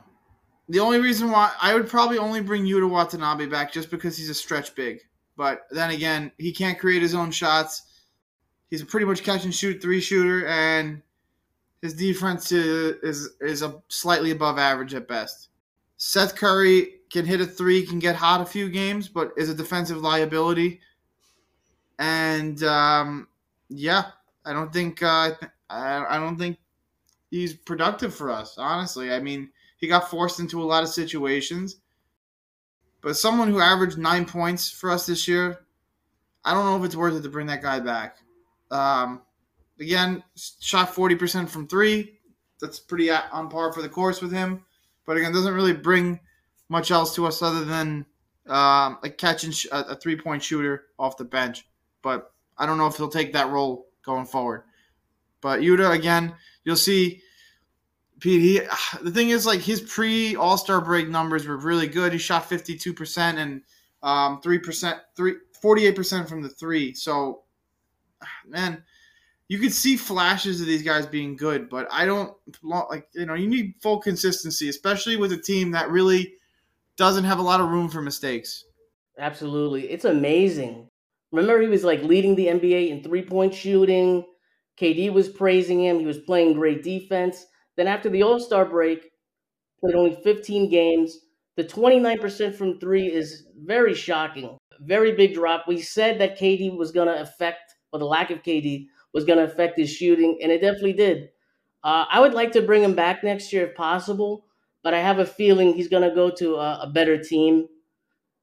The 0.68 0.80
only 0.80 0.98
reason 0.98 1.30
why 1.30 1.52
I 1.60 1.74
would 1.74 1.88
probably 1.88 2.18
only 2.18 2.40
bring 2.40 2.64
Yuta 2.64 2.88
Watanabe 2.88 3.46
back 3.46 3.72
just 3.72 3.90
because 3.90 4.16
he's 4.16 4.30
a 4.30 4.34
stretch 4.34 4.74
big. 4.74 5.00
But 5.36 5.66
then 5.70 5.90
again, 5.90 6.32
he 6.38 6.52
can't 6.52 6.78
create 6.78 7.02
his 7.02 7.14
own 7.14 7.30
shots. 7.30 7.82
He's 8.70 8.82
a 8.82 8.86
pretty 8.86 9.06
much 9.06 9.22
catch 9.22 9.44
and 9.44 9.54
shoot 9.54 9.82
three 9.82 10.00
shooter, 10.00 10.46
and 10.46 11.02
his 11.82 11.94
defense 11.94 12.50
is 12.50 12.96
is, 13.02 13.30
is 13.40 13.62
a 13.62 13.82
slightly 13.88 14.30
above 14.30 14.58
average 14.58 14.94
at 14.94 15.06
best. 15.06 15.50
Seth 15.96 16.34
Curry 16.34 17.00
can 17.10 17.26
hit 17.26 17.40
a 17.40 17.46
three, 17.46 17.86
can 17.86 17.98
get 17.98 18.16
hot 18.16 18.40
a 18.40 18.46
few 18.46 18.68
games, 18.68 19.08
but 19.08 19.32
is 19.36 19.48
a 19.48 19.54
defensive 19.54 19.98
liability. 19.98 20.80
And 21.98 22.62
um, 22.64 23.28
yeah, 23.68 24.06
I 24.44 24.52
don't 24.52 24.72
think 24.72 25.02
uh, 25.02 25.32
I, 25.70 26.04
I 26.08 26.18
don't 26.18 26.38
think 26.38 26.58
he's 27.30 27.54
productive 27.54 28.14
for 28.14 28.30
us. 28.30 28.56
Honestly, 28.58 29.12
I 29.12 29.20
mean, 29.20 29.50
he 29.84 29.88
got 29.88 30.08
forced 30.08 30.40
into 30.40 30.62
a 30.62 30.64
lot 30.64 30.82
of 30.82 30.88
situations. 30.88 31.76
But 33.02 33.18
someone 33.18 33.48
who 33.48 33.60
averaged 33.60 33.98
nine 33.98 34.24
points 34.24 34.70
for 34.70 34.90
us 34.90 35.04
this 35.04 35.28
year, 35.28 35.58
I 36.42 36.54
don't 36.54 36.64
know 36.64 36.78
if 36.78 36.84
it's 36.84 36.96
worth 36.96 37.14
it 37.14 37.22
to 37.22 37.28
bring 37.28 37.48
that 37.48 37.60
guy 37.60 37.80
back. 37.80 38.16
Um, 38.70 39.20
again, 39.78 40.24
shot 40.58 40.94
40% 40.94 41.50
from 41.50 41.68
three. 41.68 42.18
That's 42.62 42.80
pretty 42.80 43.10
on 43.10 43.50
par 43.50 43.74
for 43.74 43.82
the 43.82 43.90
course 43.90 44.22
with 44.22 44.32
him. 44.32 44.64
But 45.04 45.18
again, 45.18 45.34
doesn't 45.34 45.52
really 45.52 45.74
bring 45.74 46.18
much 46.70 46.90
else 46.90 47.14
to 47.16 47.26
us 47.26 47.42
other 47.42 47.66
than 47.66 48.06
um, 48.46 48.98
a 49.02 49.10
catch 49.10 49.44
and 49.44 49.54
sh- 49.54 49.66
a 49.70 49.94
three 49.96 50.16
point 50.16 50.42
shooter 50.42 50.84
off 50.98 51.18
the 51.18 51.24
bench. 51.24 51.68
But 52.00 52.32
I 52.56 52.64
don't 52.64 52.78
know 52.78 52.86
if 52.86 52.96
he'll 52.96 53.08
take 53.08 53.34
that 53.34 53.50
role 53.50 53.88
going 54.02 54.24
forward. 54.24 54.62
But 55.42 55.60
Yuta, 55.60 55.90
again, 55.90 56.36
you'll 56.64 56.76
see 56.76 57.20
Pete, 58.20 58.40
he 58.40 58.60
the 59.02 59.10
thing 59.10 59.30
is 59.30 59.46
like 59.46 59.60
his 59.60 59.80
pre 59.80 60.36
All 60.36 60.56
Star 60.56 60.80
break 60.80 61.08
numbers 61.08 61.46
were 61.46 61.56
really 61.56 61.88
good. 61.88 62.12
He 62.12 62.18
shot 62.18 62.48
fifty 62.48 62.76
two 62.76 62.94
percent 62.94 63.38
and 63.38 63.62
um, 64.02 64.40
three 64.40 64.58
percent, 64.58 64.98
three 65.16 65.34
48 65.60 65.96
percent 65.96 66.28
from 66.28 66.42
the 66.42 66.48
three. 66.48 66.92
So, 66.94 67.44
man, 68.46 68.82
you 69.48 69.58
could 69.58 69.72
see 69.72 69.96
flashes 69.96 70.60
of 70.60 70.66
these 70.66 70.82
guys 70.82 71.06
being 71.06 71.36
good, 71.36 71.68
but 71.68 71.88
I 71.90 72.04
don't 72.04 72.34
like 72.62 73.08
you 73.14 73.26
know 73.26 73.34
you 73.34 73.48
need 73.48 73.74
full 73.80 73.98
consistency, 73.98 74.68
especially 74.68 75.16
with 75.16 75.32
a 75.32 75.38
team 75.38 75.70
that 75.72 75.90
really 75.90 76.34
doesn't 76.96 77.24
have 77.24 77.38
a 77.38 77.42
lot 77.42 77.60
of 77.60 77.70
room 77.70 77.88
for 77.88 78.00
mistakes. 78.00 78.64
Absolutely, 79.18 79.90
it's 79.90 80.04
amazing. 80.04 80.88
Remember, 81.32 81.60
he 81.60 81.68
was 81.68 81.84
like 81.84 82.02
leading 82.02 82.36
the 82.36 82.46
NBA 82.46 82.90
in 82.90 83.02
three 83.02 83.22
point 83.22 83.54
shooting. 83.54 84.24
KD 84.78 85.12
was 85.12 85.28
praising 85.28 85.82
him. 85.82 85.98
He 85.98 86.06
was 86.06 86.18
playing 86.18 86.54
great 86.54 86.82
defense. 86.82 87.46
Then 87.76 87.86
after 87.86 88.08
the 88.08 88.22
All 88.22 88.38
Star 88.38 88.64
break, 88.64 89.10
played 89.80 89.94
only 89.94 90.16
15 90.22 90.70
games. 90.70 91.18
The 91.56 91.64
29% 91.64 92.54
from 92.54 92.80
three 92.80 93.12
is 93.12 93.46
very 93.56 93.94
shocking. 93.94 94.56
Very 94.80 95.12
big 95.12 95.34
drop. 95.34 95.66
We 95.68 95.80
said 95.80 96.20
that 96.20 96.38
KD 96.38 96.76
was 96.76 96.90
going 96.90 97.06
to 97.06 97.20
affect, 97.20 97.74
or 97.92 97.98
the 97.98 98.06
lack 98.06 98.30
of 98.30 98.42
KD 98.42 98.86
was 99.12 99.24
going 99.24 99.38
to 99.38 99.44
affect 99.44 99.78
his 99.78 99.90
shooting, 99.90 100.38
and 100.42 100.50
it 100.50 100.60
definitely 100.60 100.94
did. 100.94 101.28
Uh, 101.84 102.06
I 102.10 102.20
would 102.20 102.34
like 102.34 102.52
to 102.52 102.62
bring 102.62 102.82
him 102.82 102.94
back 102.94 103.22
next 103.22 103.52
year 103.52 103.66
if 103.66 103.76
possible, 103.76 104.46
but 104.82 104.94
I 104.94 105.00
have 105.00 105.18
a 105.20 105.26
feeling 105.26 105.72
he's 105.74 105.88
going 105.88 106.08
to 106.08 106.14
go 106.14 106.30
to 106.30 106.56
a, 106.56 106.80
a 106.82 106.90
better 106.92 107.22
team. 107.22 107.68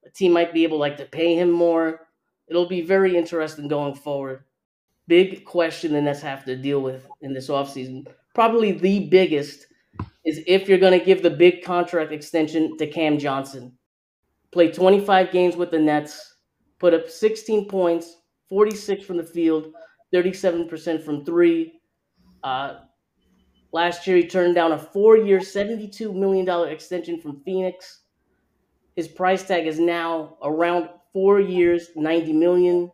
A 0.05 0.09
team 0.09 0.31
might 0.31 0.53
be 0.53 0.63
able 0.63 0.77
like 0.77 0.97
to 0.97 1.05
pay 1.05 1.35
him 1.35 1.51
more. 1.51 2.07
It'll 2.47 2.67
be 2.67 2.81
very 2.81 3.17
interesting 3.17 3.67
going 3.67 3.95
forward. 3.95 4.43
Big 5.07 5.43
question 5.43 5.91
the 5.91 6.01
Nets 6.01 6.21
have 6.21 6.45
to 6.45 6.55
deal 6.55 6.81
with 6.81 7.05
in 7.21 7.33
this 7.33 7.49
offseason 7.49 8.05
probably 8.33 8.71
the 8.71 9.07
biggest 9.09 9.67
is 10.25 10.41
if 10.47 10.67
you're 10.67 10.77
going 10.77 10.97
to 10.97 11.05
give 11.05 11.23
the 11.23 11.29
big 11.29 11.63
contract 11.63 12.11
extension 12.11 12.77
to 12.77 12.87
Cam 12.87 13.17
Johnson. 13.17 13.73
Played 14.51 14.73
25 14.73 15.31
games 15.31 15.55
with 15.55 15.71
the 15.71 15.79
Nets, 15.79 16.35
put 16.79 16.93
up 16.93 17.09
16 17.09 17.67
points, 17.67 18.17
46 18.49 19.05
from 19.05 19.17
the 19.17 19.23
field, 19.23 19.73
37% 20.13 21.03
from 21.03 21.23
three. 21.23 21.79
Uh, 22.43 22.79
last 23.71 24.05
year, 24.05 24.17
he 24.17 24.27
turned 24.27 24.55
down 24.55 24.73
a 24.73 24.77
four 24.77 25.17
year, 25.17 25.39
$72 25.39 26.13
million 26.13 26.47
extension 26.67 27.19
from 27.19 27.41
Phoenix. 27.45 28.01
His 28.95 29.07
price 29.07 29.43
tag 29.43 29.67
is 29.67 29.79
now 29.79 30.37
around 30.43 30.89
four 31.13 31.39
years, 31.39 31.89
90 31.95 32.33
million. 32.33 32.91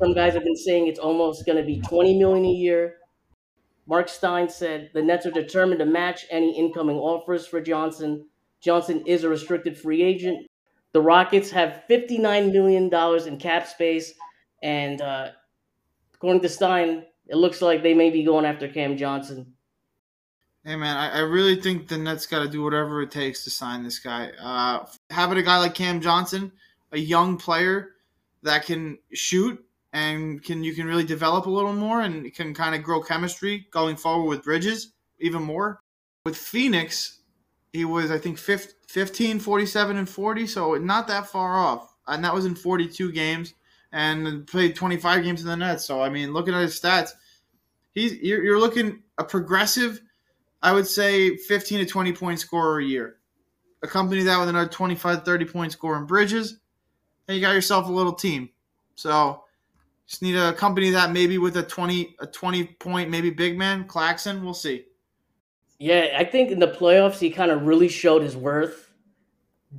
Some 0.00 0.12
guys 0.12 0.34
have 0.34 0.44
been 0.44 0.56
saying 0.56 0.88
it's 0.88 0.98
almost 0.98 1.46
going 1.46 1.58
to 1.58 1.64
be 1.64 1.80
20 1.80 2.18
million 2.18 2.44
a 2.44 2.52
year. 2.52 2.96
Mark 3.88 4.10
Stein 4.10 4.50
said 4.50 4.90
the 4.92 5.02
Nets 5.02 5.24
are 5.24 5.30
determined 5.30 5.78
to 5.80 5.86
match 5.86 6.26
any 6.30 6.56
incoming 6.56 6.98
offers 6.98 7.46
for 7.46 7.58
Johnson. 7.58 8.26
Johnson 8.60 9.02
is 9.06 9.24
a 9.24 9.30
restricted 9.30 9.78
free 9.78 10.02
agent. 10.02 10.46
The 10.92 11.00
Rockets 11.00 11.50
have 11.50 11.84
$59 11.88 12.52
million 12.52 12.92
in 13.26 13.38
cap 13.38 13.66
space, 13.66 14.12
and 14.62 15.00
uh, 15.00 15.28
according 16.14 16.42
to 16.42 16.48
Stein, 16.50 17.04
it 17.28 17.36
looks 17.36 17.62
like 17.62 17.82
they 17.82 17.94
may 17.94 18.10
be 18.10 18.24
going 18.24 18.44
after 18.44 18.68
Cam 18.68 18.96
Johnson. 18.96 19.54
Hey 20.64 20.76
man, 20.76 20.96
I, 20.96 21.18
I 21.18 21.20
really 21.20 21.58
think 21.58 21.88
the 21.88 21.96
Nets 21.96 22.26
got 22.26 22.42
to 22.42 22.48
do 22.48 22.62
whatever 22.62 23.00
it 23.00 23.10
takes 23.10 23.44
to 23.44 23.50
sign 23.50 23.84
this 23.84 23.98
guy. 23.98 24.30
Uh, 24.38 24.86
having 25.08 25.38
a 25.38 25.42
guy 25.42 25.58
like 25.58 25.74
Cam 25.74 26.02
Johnson, 26.02 26.52
a 26.92 26.98
young 26.98 27.38
player 27.38 27.92
that 28.42 28.66
can 28.66 28.98
shoot 29.14 29.64
and 29.98 30.42
can 30.44 30.62
you 30.62 30.74
can 30.74 30.86
really 30.86 31.04
develop 31.04 31.46
a 31.46 31.50
little 31.50 31.72
more 31.72 32.02
and 32.02 32.32
can 32.32 32.54
kind 32.54 32.74
of 32.74 32.82
grow 32.82 33.02
chemistry 33.02 33.66
going 33.70 33.96
forward 33.96 34.28
with 34.28 34.44
Bridges 34.44 34.92
even 35.18 35.42
more. 35.42 35.80
With 36.24 36.36
Phoenix, 36.36 37.20
he 37.72 37.84
was 37.84 38.10
I 38.10 38.18
think 38.18 38.38
15, 38.38 39.40
47 39.40 39.96
and 39.96 40.08
40, 40.08 40.46
so 40.46 40.74
not 40.74 41.08
that 41.08 41.26
far 41.26 41.56
off. 41.56 41.94
And 42.06 42.24
that 42.24 42.34
was 42.34 42.46
in 42.46 42.54
42 42.54 43.12
games 43.12 43.54
and 43.92 44.46
played 44.46 44.76
25 44.76 45.24
games 45.24 45.40
in 45.42 45.48
the 45.48 45.56
Nets. 45.56 45.84
So 45.84 46.00
I 46.00 46.08
mean, 46.08 46.32
looking 46.32 46.54
at 46.54 46.62
his 46.62 46.80
stats, 46.80 47.10
he's 47.92 48.14
you're, 48.18 48.42
you're 48.42 48.60
looking 48.60 49.02
a 49.18 49.24
progressive 49.24 50.00
I 50.62 50.72
would 50.72 50.86
say 50.86 51.36
15 51.36 51.80
to 51.80 51.86
20 51.86 52.12
point 52.12 52.40
scorer 52.40 52.80
a 52.80 52.84
year. 52.84 53.16
Accompany 53.82 54.22
that 54.24 54.38
with 54.38 54.48
another 54.48 54.68
25 54.68 55.24
30 55.24 55.44
point 55.44 55.72
score 55.72 55.96
in 55.96 56.04
Bridges, 56.04 56.58
and 57.26 57.36
you 57.36 57.40
got 57.40 57.54
yourself 57.54 57.88
a 57.88 57.92
little 57.92 58.12
team. 58.12 58.48
So 58.96 59.44
just 60.08 60.22
need 60.22 60.32
to 60.32 60.48
accompany 60.48 60.90
that 60.90 61.12
maybe 61.12 61.38
with 61.38 61.56
a 61.58 61.62
20 61.62 62.16
a 62.20 62.26
20 62.26 62.64
point 62.64 63.10
maybe 63.10 63.30
big 63.30 63.58
man 63.58 63.84
Claxton. 63.84 64.42
We'll 64.42 64.54
see. 64.54 64.86
Yeah, 65.78 66.16
I 66.16 66.24
think 66.24 66.50
in 66.50 66.58
the 66.58 66.68
playoffs 66.68 67.18
he 67.18 67.30
kind 67.30 67.50
of 67.50 67.62
really 67.62 67.88
showed 67.88 68.22
his 68.22 68.36
worth. 68.36 68.92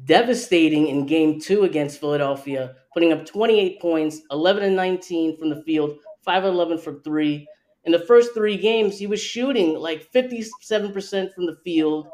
Devastating 0.05 0.88
in 0.88 1.07
game 1.07 1.41
2 1.41 1.63
against 1.63 2.00
Philadelphia, 2.00 2.75
putting 2.93 3.12
up 3.12 3.25
28 3.25 3.81
points, 3.81 4.21
11 4.29 4.63
and 4.63 4.75
19 4.75 5.36
from 5.36 5.50
the 5.50 5.63
field, 5.63 5.98
5 6.24 6.43
and 6.43 6.53
11 6.53 6.77
from 6.77 7.01
3. 7.01 7.48
In 7.86 7.91
the 7.91 8.00
first 8.00 8.36
3 8.36 8.55
games, 8.55 9.00
he 9.00 9.07
was 9.07 9.19
shooting 9.19 9.74
like 9.79 10.09
57% 10.13 11.33
from 11.33 11.48
the 11.48 11.57
field 11.63 12.07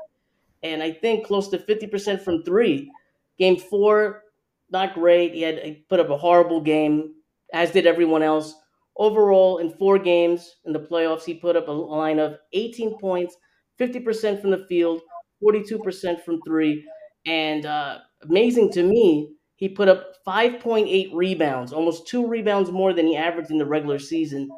and 0.63 0.81
I 0.81 0.91
think 0.91 1.27
close 1.27 1.49
to 1.49 1.57
50% 1.57 2.21
from 2.21 2.43
3. 2.43 2.91
Game 3.37 3.57
4 3.57 4.23
not 4.71 4.93
great. 4.93 5.33
He 5.33 5.41
had 5.41 5.59
he 5.59 5.73
put 5.89 5.99
up 5.99 6.09
a 6.09 6.17
horrible 6.17 6.61
game 6.61 7.14
as 7.53 7.71
did 7.71 7.85
everyone 7.85 8.23
else. 8.23 8.53
Overall, 8.97 9.57
in 9.57 9.71
four 9.71 9.99
games 9.99 10.55
in 10.65 10.71
the 10.71 10.79
playoffs, 10.79 11.23
he 11.23 11.33
put 11.33 11.55
up 11.55 11.67
a 11.67 11.71
line 11.71 12.19
of 12.19 12.37
18 12.53 12.97
points, 12.97 13.35
50% 13.79 14.41
from 14.41 14.51
the 14.51 14.65
field, 14.69 15.01
42% 15.43 16.23
from 16.23 16.39
three. 16.45 16.85
And 17.25 17.65
uh, 17.65 17.97
amazing 18.23 18.71
to 18.73 18.83
me, 18.83 19.33
he 19.57 19.69
put 19.69 19.89
up 19.89 20.13
5.8 20.25 21.09
rebounds, 21.13 21.73
almost 21.73 22.07
two 22.07 22.25
rebounds 22.25 22.71
more 22.71 22.93
than 22.93 23.07
he 23.07 23.17
averaged 23.17 23.51
in 23.51 23.57
the 23.57 23.65
regular 23.65 23.99
season. 23.99 24.49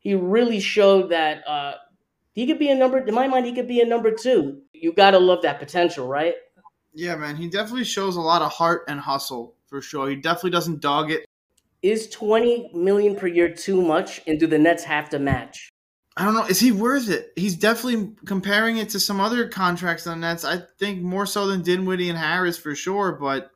He 0.00 0.14
really 0.14 0.60
showed 0.60 1.10
that 1.10 1.46
uh, 1.48 1.74
he 2.32 2.46
could 2.46 2.58
be 2.58 2.70
a 2.70 2.74
number, 2.74 2.98
in 2.98 3.14
my 3.14 3.28
mind, 3.28 3.46
he 3.46 3.54
could 3.54 3.68
be 3.68 3.80
a 3.80 3.86
number 3.86 4.10
two. 4.10 4.62
You 4.72 4.92
got 4.92 5.12
to 5.12 5.18
love 5.18 5.42
that 5.42 5.58
potential, 5.58 6.06
right? 6.06 6.34
Yeah, 6.92 7.16
man. 7.16 7.36
He 7.36 7.48
definitely 7.48 7.84
shows 7.84 8.16
a 8.16 8.20
lot 8.20 8.42
of 8.42 8.52
heart 8.52 8.84
and 8.88 9.00
hustle 9.00 9.54
for 9.66 9.80
sure. 9.80 10.10
He 10.10 10.16
definitely 10.16 10.50
doesn't 10.50 10.80
dog 10.80 11.10
it 11.10 11.24
is 11.82 12.08
20 12.10 12.70
million 12.74 13.16
per 13.16 13.26
year 13.26 13.52
too 13.52 13.82
much 13.82 14.20
and 14.26 14.38
do 14.38 14.46
the 14.46 14.58
Nets 14.58 14.84
have 14.84 15.10
to 15.10 15.18
match? 15.18 15.68
I 16.16 16.24
don't 16.24 16.34
know. 16.34 16.44
Is 16.44 16.60
he 16.60 16.72
worth 16.72 17.08
it? 17.08 17.32
He's 17.36 17.56
definitely 17.56 18.14
comparing 18.26 18.76
it 18.76 18.90
to 18.90 19.00
some 19.00 19.20
other 19.20 19.48
contracts 19.48 20.06
on 20.06 20.20
Nets. 20.20 20.44
I 20.44 20.60
think 20.78 21.02
more 21.02 21.26
so 21.26 21.46
than 21.46 21.62
Dinwiddie 21.62 22.10
and 22.10 22.18
Harris 22.18 22.58
for 22.58 22.74
sure. 22.74 23.12
But 23.12 23.50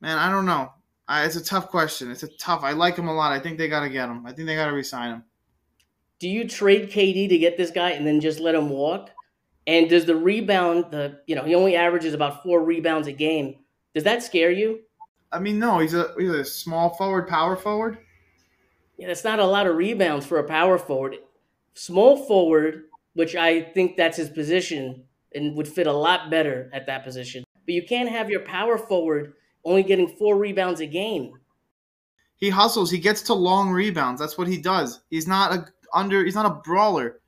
man, 0.00 0.18
I 0.18 0.30
don't 0.30 0.46
know. 0.46 0.72
I, 1.08 1.24
it's 1.24 1.36
a 1.36 1.44
tough 1.44 1.68
question. 1.68 2.10
It's 2.10 2.22
a 2.22 2.28
tough. 2.36 2.62
I 2.62 2.72
like 2.72 2.96
him 2.96 3.08
a 3.08 3.14
lot. 3.14 3.32
I 3.32 3.40
think 3.40 3.58
they 3.58 3.68
got 3.68 3.80
to 3.80 3.88
get 3.88 4.08
him. 4.08 4.24
I 4.24 4.32
think 4.32 4.46
they 4.46 4.54
got 4.54 4.66
to 4.66 4.72
resign 4.72 5.10
him. 5.10 5.24
Do 6.20 6.28
you 6.28 6.48
trade 6.48 6.90
KD 6.90 7.28
to 7.28 7.38
get 7.38 7.56
this 7.56 7.70
guy 7.70 7.90
and 7.90 8.06
then 8.06 8.20
just 8.20 8.40
let 8.40 8.54
him 8.54 8.68
walk? 8.68 9.10
And 9.66 9.88
does 9.90 10.04
the 10.04 10.16
rebound, 10.16 10.86
the 10.90 11.20
you 11.26 11.34
know, 11.34 11.44
he 11.44 11.54
only 11.54 11.76
averages 11.76 12.14
about 12.14 12.42
four 12.42 12.62
rebounds 12.62 13.08
a 13.08 13.12
game. 13.12 13.56
Does 13.94 14.04
that 14.04 14.22
scare 14.22 14.50
you? 14.50 14.80
I 15.30 15.38
mean, 15.38 15.58
no, 15.58 15.78
he's 15.78 15.94
a 15.94 16.14
he's 16.18 16.30
a 16.30 16.44
small 16.44 16.94
forward, 16.94 17.28
power 17.28 17.56
forward. 17.56 17.98
Yeah, 18.96 19.08
that's 19.08 19.24
not 19.24 19.38
a 19.38 19.46
lot 19.46 19.66
of 19.66 19.76
rebounds 19.76 20.26
for 20.26 20.38
a 20.38 20.44
power 20.44 20.78
forward. 20.78 21.16
Small 21.74 22.16
forward, 22.16 22.84
which 23.14 23.36
I 23.36 23.62
think 23.62 23.96
that's 23.96 24.16
his 24.16 24.30
position 24.30 25.04
and 25.34 25.54
would 25.56 25.68
fit 25.68 25.86
a 25.86 25.92
lot 25.92 26.30
better 26.30 26.70
at 26.72 26.86
that 26.86 27.04
position. 27.04 27.44
But 27.66 27.74
you 27.74 27.82
can't 27.86 28.08
have 28.08 28.30
your 28.30 28.40
power 28.40 28.78
forward 28.78 29.34
only 29.64 29.82
getting 29.82 30.08
four 30.08 30.36
rebounds 30.36 30.80
a 30.80 30.86
game. 30.86 31.34
He 32.36 32.50
hustles. 32.50 32.90
He 32.90 32.98
gets 32.98 33.22
to 33.22 33.34
long 33.34 33.70
rebounds. 33.70 34.20
That's 34.20 34.38
what 34.38 34.48
he 34.48 34.58
does. 34.58 35.00
He's 35.10 35.28
not 35.28 35.52
a 35.52 35.66
under. 35.92 36.24
He's 36.24 36.34
not 36.34 36.46
a 36.46 36.60
brawler. 36.62 37.20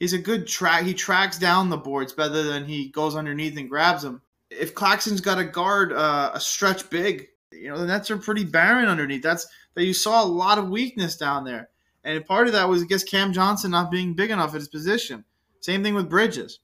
He's 0.00 0.12
a 0.12 0.18
good 0.18 0.46
track. 0.46 0.84
He 0.84 0.94
tracks 0.94 1.38
down 1.38 1.70
the 1.70 1.76
boards 1.76 2.12
better 2.12 2.42
than 2.42 2.64
he 2.64 2.88
goes 2.88 3.16
underneath 3.16 3.56
and 3.56 3.68
grabs 3.68 4.02
them 4.02 4.22
if 4.50 4.74
Claxton's 4.74 5.20
got 5.20 5.36
to 5.36 5.44
guard 5.44 5.92
uh, 5.92 6.32
a 6.34 6.40
stretch 6.40 6.88
big, 6.90 7.28
you 7.52 7.68
know, 7.68 7.78
the 7.78 7.86
Nets 7.86 8.10
are 8.10 8.16
pretty 8.16 8.44
barren 8.44 8.88
underneath. 8.88 9.22
That's 9.22 9.46
that 9.74 9.84
you 9.84 9.94
saw 9.94 10.24
a 10.24 10.26
lot 10.26 10.58
of 10.58 10.68
weakness 10.68 11.16
down 11.16 11.44
there, 11.44 11.68
and 12.04 12.24
part 12.24 12.46
of 12.46 12.52
that 12.54 12.68
was 12.68 12.82
I 12.82 12.86
guess 12.86 13.04
Cam 13.04 13.32
Johnson 13.32 13.70
not 13.70 13.90
being 13.90 14.14
big 14.14 14.30
enough 14.30 14.50
at 14.50 14.60
his 14.60 14.68
position. 14.68 15.24
Same 15.60 15.82
thing 15.82 15.94
with 15.94 16.08
Bridges. 16.08 16.60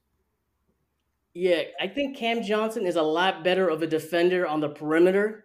Yeah, 1.35 1.62
I 1.81 1.88
think 1.88 2.17
Cam 2.17 2.43
Johnson 2.43 2.87
is 2.87 2.97
a 2.97 3.03
lot 3.03 3.43
better 3.43 3.69
of 3.69 3.83
a 3.83 3.88
defender 3.88 4.47
on 4.47 4.61
the 4.61 4.69
perimeter. 4.69 5.45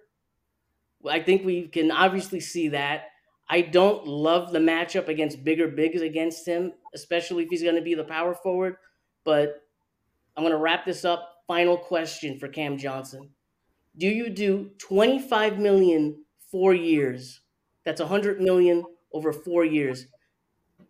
I 1.10 1.20
think 1.20 1.44
we 1.44 1.68
can 1.68 1.92
obviously 1.92 2.40
see 2.40 2.70
that. 2.70 3.06
I 3.50 3.62
don't 3.62 4.06
love 4.06 4.52
the 4.52 4.60
matchup 4.60 5.08
against 5.08 5.44
bigger 5.44 5.68
bigs 5.68 6.02
against 6.02 6.48
him, 6.48 6.74
especially 6.94 7.44
if 7.44 7.50
he's 7.50 7.64
going 7.64 7.76
to 7.76 7.82
be 7.82 7.96
the 7.96 8.04
power 8.04 8.36
forward. 8.36 8.76
But 9.24 9.64
I'm 10.38 10.44
going 10.44 10.54
to 10.54 10.60
wrap 10.60 10.86
this 10.86 11.04
up 11.04 11.39
final 11.50 11.76
question 11.76 12.38
for 12.38 12.48
Cam 12.48 12.78
Johnson. 12.78 13.28
Do 13.98 14.08
you 14.08 14.30
do 14.30 14.70
25 14.78 15.58
million 15.58 16.24
four 16.52 16.76
years? 16.76 17.42
That's 17.84 18.00
100 18.00 18.40
million 18.40 18.86
over 19.12 19.34
four 19.34 19.66
years. 19.66 20.06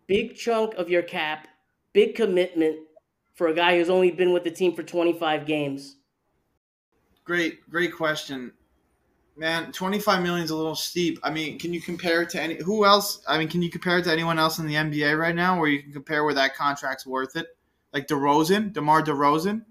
Big 0.06 0.36
chunk 0.36 0.74
of 0.74 0.90
your 0.90 1.00
cap, 1.00 1.48
big 1.94 2.14
commitment 2.14 2.76
for 3.32 3.48
a 3.48 3.54
guy 3.54 3.78
who's 3.78 3.88
only 3.88 4.10
been 4.10 4.34
with 4.34 4.44
the 4.44 4.50
team 4.50 4.74
for 4.76 4.82
25 4.82 5.46
games. 5.46 5.96
Great, 7.24 7.68
great 7.70 7.94
question. 7.94 8.52
Man, 9.38 9.72
25 9.72 10.22
million 10.22 10.44
is 10.44 10.50
a 10.50 10.56
little 10.56 10.74
steep. 10.74 11.18
I 11.22 11.30
mean, 11.30 11.58
can 11.58 11.72
you 11.72 11.80
compare 11.80 12.20
it 12.20 12.28
to 12.30 12.42
any 12.42 12.56
who 12.56 12.84
else? 12.84 13.22
I 13.26 13.38
mean, 13.38 13.48
can 13.48 13.62
you 13.62 13.70
compare 13.70 13.96
it 13.96 14.04
to 14.04 14.12
anyone 14.12 14.38
else 14.38 14.58
in 14.58 14.66
the 14.66 14.74
NBA 14.74 15.18
right 15.18 15.34
now 15.34 15.58
where 15.58 15.70
you 15.70 15.82
can 15.82 15.92
compare 15.92 16.22
where 16.22 16.34
that 16.34 16.54
contract's 16.54 17.06
worth 17.06 17.34
it? 17.36 17.46
Like 17.94 18.08
DeRozan, 18.08 18.74
DeMar 18.74 19.02
DeRozan? 19.02 19.64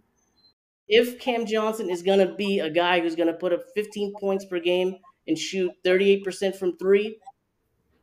If 0.89 1.19
Cam 1.19 1.45
Johnson 1.45 1.89
is 1.89 2.01
going 2.01 2.19
to 2.19 2.33
be 2.33 2.59
a 2.59 2.69
guy 2.69 2.99
who's 2.99 3.15
going 3.15 3.27
to 3.27 3.33
put 3.33 3.53
up 3.53 3.61
15 3.75 4.15
points 4.19 4.45
per 4.45 4.59
game 4.59 4.95
and 5.27 5.37
shoot 5.37 5.71
38% 5.85 6.55
from 6.55 6.75
three, 6.77 7.19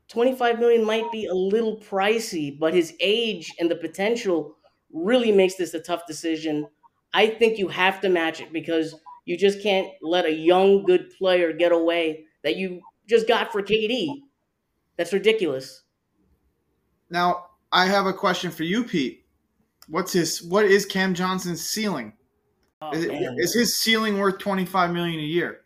25 0.08 0.60
million 0.60 0.84
might 0.84 1.10
be 1.10 1.26
a 1.26 1.34
little 1.34 1.80
pricey, 1.80 2.56
but 2.56 2.72
his 2.72 2.94
age 3.00 3.52
and 3.58 3.68
the 3.68 3.76
potential 3.76 4.56
really 4.92 5.32
makes 5.32 5.56
this 5.56 5.74
a 5.74 5.80
tough 5.80 6.06
decision. 6.06 6.66
I 7.12 7.26
think 7.26 7.58
you 7.58 7.66
have 7.68 8.00
to 8.02 8.08
match 8.08 8.40
it 8.40 8.52
because 8.52 8.94
you 9.24 9.36
just 9.36 9.60
can't 9.60 9.88
let 10.00 10.24
a 10.24 10.32
young, 10.32 10.84
good 10.84 11.10
player 11.18 11.52
get 11.52 11.72
away 11.72 12.24
that 12.44 12.54
you 12.54 12.80
just 13.08 13.26
got 13.26 13.50
for 13.50 13.62
KD. 13.62 14.20
That's 14.96 15.12
ridiculous. 15.12 15.82
Now, 17.10 17.46
I 17.72 17.86
have 17.86 18.06
a 18.06 18.12
question 18.12 18.52
for 18.52 18.62
you, 18.62 18.84
Pete. 18.84 19.24
What's 19.88 20.12
his 20.12 20.42
what 20.42 20.64
is 20.64 20.86
Cam 20.86 21.14
Johnson's 21.14 21.64
ceiling? 21.64 22.12
Oh, 22.82 22.92
is, 22.92 23.04
it, 23.04 23.12
is 23.38 23.54
his 23.54 23.76
ceiling 23.76 24.18
worth 24.18 24.38
twenty 24.38 24.66
five 24.66 24.92
million 24.92 25.18
a 25.18 25.22
year? 25.22 25.62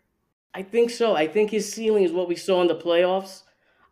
I 0.53 0.63
think 0.63 0.89
so. 0.89 1.15
I 1.15 1.27
think 1.27 1.49
his 1.49 1.71
ceiling 1.71 2.03
is 2.03 2.11
what 2.11 2.27
we 2.27 2.35
saw 2.35 2.61
in 2.61 2.67
the 2.67 2.75
playoffs. 2.75 3.43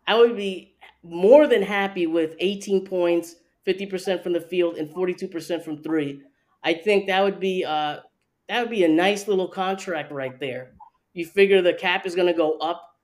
I 0.06 0.16
would 0.16 0.36
be 0.36 0.74
more 1.02 1.46
than 1.46 1.62
happy 1.62 2.06
with 2.06 2.34
18 2.38 2.84
points, 2.84 3.36
50% 3.66 4.22
from 4.22 4.32
the 4.34 4.40
field, 4.40 4.76
and 4.76 4.90
42% 4.90 5.64
from 5.64 5.82
three. 5.82 6.22
I 6.62 6.74
think 6.74 7.06
that 7.06 7.22
would 7.22 7.40
be 7.40 7.64
uh, 7.64 8.00
that 8.48 8.60
would 8.60 8.70
be 8.70 8.84
a 8.84 8.88
nice 8.88 9.28
little 9.28 9.48
contract 9.48 10.12
right 10.12 10.38
there. 10.38 10.72
You 11.14 11.24
figure 11.24 11.62
the 11.62 11.72
cap 11.72 12.04
is 12.04 12.14
going 12.14 12.26
to 12.26 12.34
go 12.34 12.58
up 12.58 12.96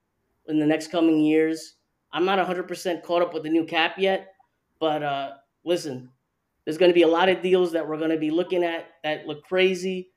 in 0.49 0.59
the 0.59 0.67
next 0.67 0.89
coming 0.89 1.21
years. 1.21 1.75
I'm 2.13 2.25
not 2.25 2.45
100% 2.45 3.03
caught 3.03 3.23
up 3.23 3.33
with 3.33 3.45
the 3.45 3.49
new 3.49 3.65
cap 3.65 3.95
yet, 3.99 4.35
but 4.79 5.03
uh, 5.03 5.33
listen, 5.65 6.11
there's 6.67 6.77
going 6.79 6.91
to 6.91 6.95
be 6.95 7.03
a 7.03 7.09
lot 7.09 7.31
of 7.31 7.43
deals 7.43 7.73
that 7.73 7.89
we're 7.89 7.97
going 7.97 8.11
to 8.11 8.19
be 8.19 8.31
looking 8.31 8.65
at 8.65 8.89
that 9.05 9.27
look 9.27 9.45
crazy, 9.45 10.11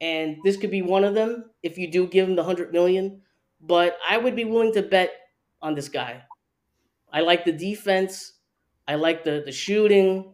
and 0.00 0.36
this 0.44 0.56
could 0.56 0.70
be 0.70 0.82
one 0.82 1.04
of 1.04 1.14
them 1.14 1.50
if 1.62 1.76
you 1.76 1.90
do 1.90 2.06
give 2.06 2.26
him 2.28 2.36
the 2.36 2.44
hundred 2.44 2.72
million. 2.72 3.20
But 3.60 3.98
I 4.08 4.16
would 4.16 4.36
be 4.36 4.44
willing 4.44 4.72
to 4.74 4.82
bet 4.82 5.12
on 5.60 5.74
this 5.74 5.88
guy. 5.88 6.22
I 7.12 7.20
like 7.20 7.44
the 7.44 7.52
defense. 7.52 8.34
I 8.88 8.94
like 8.94 9.24
the 9.24 9.42
the 9.44 9.52
shooting. 9.52 10.32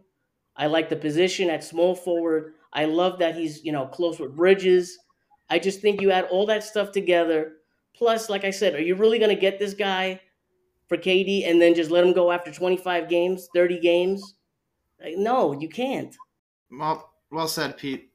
I 0.55 0.67
like 0.67 0.89
the 0.89 0.95
position 0.95 1.49
at 1.49 1.63
small 1.63 1.95
forward. 1.95 2.53
I 2.73 2.85
love 2.85 3.19
that 3.19 3.35
he's, 3.35 3.63
you 3.63 3.71
know, 3.71 3.87
close 3.87 4.19
with 4.19 4.35
Bridges. 4.35 4.97
I 5.49 5.59
just 5.59 5.81
think 5.81 6.01
you 6.01 6.11
add 6.11 6.25
all 6.25 6.45
that 6.47 6.63
stuff 6.63 6.91
together. 6.91 7.53
Plus, 7.95 8.29
like 8.29 8.43
I 8.43 8.51
said, 8.51 8.75
are 8.75 8.81
you 8.81 8.95
really 8.95 9.19
going 9.19 9.33
to 9.33 9.39
get 9.39 9.59
this 9.59 9.73
guy 9.73 10.19
for 10.87 10.97
KD 10.97 11.47
and 11.49 11.61
then 11.61 11.75
just 11.75 11.91
let 11.91 12.03
him 12.03 12.13
go 12.13 12.31
after 12.31 12.51
25 12.51 13.09
games, 13.09 13.47
30 13.53 13.79
games? 13.79 14.35
Like, 15.03 15.17
no, 15.17 15.59
you 15.59 15.69
can't. 15.69 16.15
Well, 16.71 17.13
well 17.29 17.47
said, 17.47 17.77
Pete. 17.77 18.09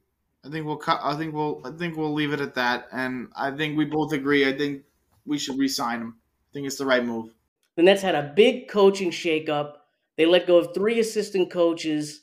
I 0.45 0.49
think 0.49 0.65
we'll 0.65 0.77
cut. 0.77 0.99
I 1.03 1.15
think 1.15 1.33
we'll. 1.33 1.61
I 1.65 1.71
think 1.71 1.97
we'll 1.97 2.13
leave 2.13 2.33
it 2.33 2.41
at 2.41 2.55
that. 2.55 2.87
And 2.91 3.27
I 3.35 3.51
think 3.51 3.77
we 3.77 3.85
both 3.85 4.13
agree. 4.13 4.47
I 4.47 4.57
think 4.57 4.83
we 5.25 5.37
should 5.37 5.57
re-sign 5.57 6.01
him. 6.01 6.15
I 6.17 6.49
think 6.53 6.65
it's 6.65 6.77
the 6.77 6.85
right 6.85 7.05
move. 7.05 7.33
The 7.75 7.83
Nets 7.83 8.01
had 8.01 8.15
a 8.15 8.33
big 8.35 8.67
coaching 8.67 9.11
shakeup. 9.11 9.73
They 10.17 10.25
let 10.25 10.47
go 10.47 10.57
of 10.57 10.73
three 10.73 10.99
assistant 10.99 11.51
coaches, 11.51 12.21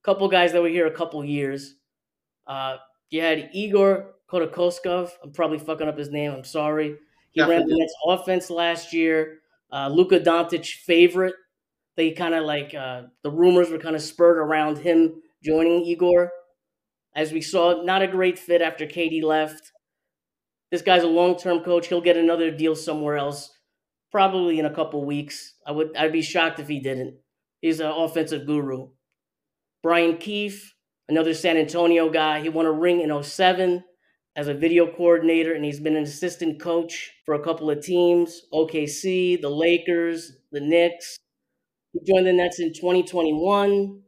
a 0.00 0.04
couple 0.04 0.28
guys 0.28 0.52
that 0.52 0.62
were 0.62 0.68
here 0.68 0.86
a 0.86 0.90
couple 0.90 1.22
years. 1.24 1.74
Uh, 2.46 2.76
you 3.10 3.20
had 3.20 3.50
Igor 3.52 4.14
Kotokoskov. 4.30 5.10
I'm 5.22 5.32
probably 5.32 5.58
fucking 5.58 5.88
up 5.88 5.98
his 5.98 6.10
name. 6.10 6.32
I'm 6.32 6.44
sorry. 6.44 6.96
He 7.32 7.42
ran 7.42 7.66
the 7.66 7.76
Nets 7.76 7.94
offense 8.06 8.50
last 8.50 8.92
year. 8.92 9.40
Uh, 9.70 9.88
Luka 9.88 10.20
Doncic 10.20 10.72
favorite. 10.84 11.34
They 11.98 12.12
kind 12.12 12.32
of 12.32 12.44
like 12.44 12.76
uh, 12.76 13.02
the 13.24 13.30
rumors 13.32 13.70
were 13.70 13.78
kind 13.80 13.96
of 13.96 14.02
spurred 14.02 14.38
around 14.38 14.78
him 14.78 15.20
joining 15.42 15.84
Igor. 15.84 16.30
As 17.16 17.32
we 17.32 17.40
saw, 17.40 17.82
not 17.82 18.02
a 18.02 18.06
great 18.06 18.38
fit 18.38 18.62
after 18.62 18.86
KD 18.86 19.24
left. 19.24 19.72
This 20.70 20.80
guy's 20.80 21.02
a 21.02 21.08
long-term 21.08 21.64
coach. 21.64 21.88
He'll 21.88 22.00
get 22.00 22.16
another 22.16 22.52
deal 22.52 22.76
somewhere 22.76 23.16
else, 23.16 23.50
probably 24.12 24.60
in 24.60 24.64
a 24.64 24.72
couple 24.72 25.04
weeks. 25.04 25.54
I 25.66 25.72
would 25.72 25.96
I'd 25.96 26.12
be 26.12 26.22
shocked 26.22 26.60
if 26.60 26.68
he 26.68 26.78
didn't. 26.78 27.16
He's 27.62 27.80
an 27.80 27.90
offensive 27.90 28.46
guru. 28.46 28.90
Brian 29.82 30.18
Keefe, 30.18 30.72
another 31.08 31.34
San 31.34 31.56
Antonio 31.56 32.08
guy. 32.08 32.40
He 32.40 32.48
won 32.48 32.66
a 32.66 32.70
ring 32.70 33.00
in 33.00 33.22
07 33.24 33.82
as 34.36 34.46
a 34.46 34.54
video 34.54 34.86
coordinator, 34.86 35.52
and 35.52 35.64
he's 35.64 35.80
been 35.80 35.96
an 35.96 36.04
assistant 36.04 36.60
coach 36.60 37.10
for 37.26 37.34
a 37.34 37.42
couple 37.42 37.68
of 37.68 37.82
teams 37.82 38.42
OKC, 38.54 39.40
the 39.40 39.50
Lakers, 39.50 40.36
the 40.52 40.60
Knicks. 40.60 41.18
He 41.92 42.00
joined 42.04 42.26
the 42.26 42.32
Nets 42.32 42.60
in 42.60 42.72
2021. 42.72 44.00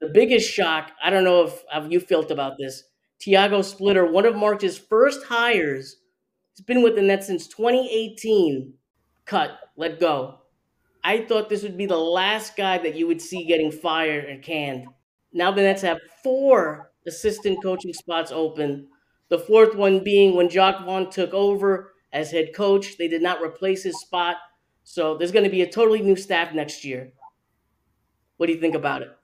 The 0.00 0.08
biggest 0.08 0.50
shock, 0.50 0.92
I 1.02 1.10
don't 1.10 1.24
know 1.24 1.44
if 1.44 1.64
how 1.70 1.84
you 1.84 2.00
felt 2.00 2.30
about 2.30 2.58
this. 2.58 2.84
Tiago 3.18 3.62
Splitter, 3.62 4.06
one 4.06 4.26
of 4.26 4.36
Marks's 4.36 4.78
first 4.78 5.24
hires, 5.24 5.96
he's 6.52 6.64
been 6.64 6.82
with 6.82 6.94
the 6.94 7.02
Nets 7.02 7.26
since 7.26 7.46
2018. 7.48 8.74
Cut, 9.24 9.58
let 9.76 9.98
go. 9.98 10.40
I 11.02 11.24
thought 11.24 11.48
this 11.48 11.62
would 11.62 11.76
be 11.76 11.86
the 11.86 11.96
last 11.96 12.56
guy 12.56 12.78
that 12.78 12.96
you 12.96 13.06
would 13.06 13.20
see 13.20 13.44
getting 13.44 13.70
fired 13.70 14.24
and 14.24 14.42
canned. 14.42 14.86
Now 15.32 15.50
the 15.50 15.62
Nets 15.62 15.82
have 15.82 15.98
four 16.22 16.92
assistant 17.06 17.62
coaching 17.62 17.92
spots 17.92 18.32
open. 18.32 18.88
The 19.28 19.38
fourth 19.38 19.74
one 19.74 20.04
being 20.04 20.36
when 20.36 20.48
Jacque 20.48 20.84
Vaughn 20.84 21.10
took 21.10 21.34
over 21.34 21.92
as 22.12 22.30
head 22.30 22.54
coach. 22.54 22.96
They 22.96 23.08
did 23.08 23.22
not 23.22 23.42
replace 23.42 23.82
his 23.82 24.00
spot. 24.00 24.36
So 24.84 25.16
there's 25.16 25.32
going 25.32 25.44
to 25.44 25.50
be 25.50 25.62
a 25.62 25.70
totally 25.70 26.02
new 26.02 26.16
staff 26.16 26.54
next 26.54 26.84
year. 26.84 27.12
What 28.36 28.46
do 28.46 28.52
you 28.52 28.60
think 28.60 28.74
about 28.74 29.02
it? 29.02 29.16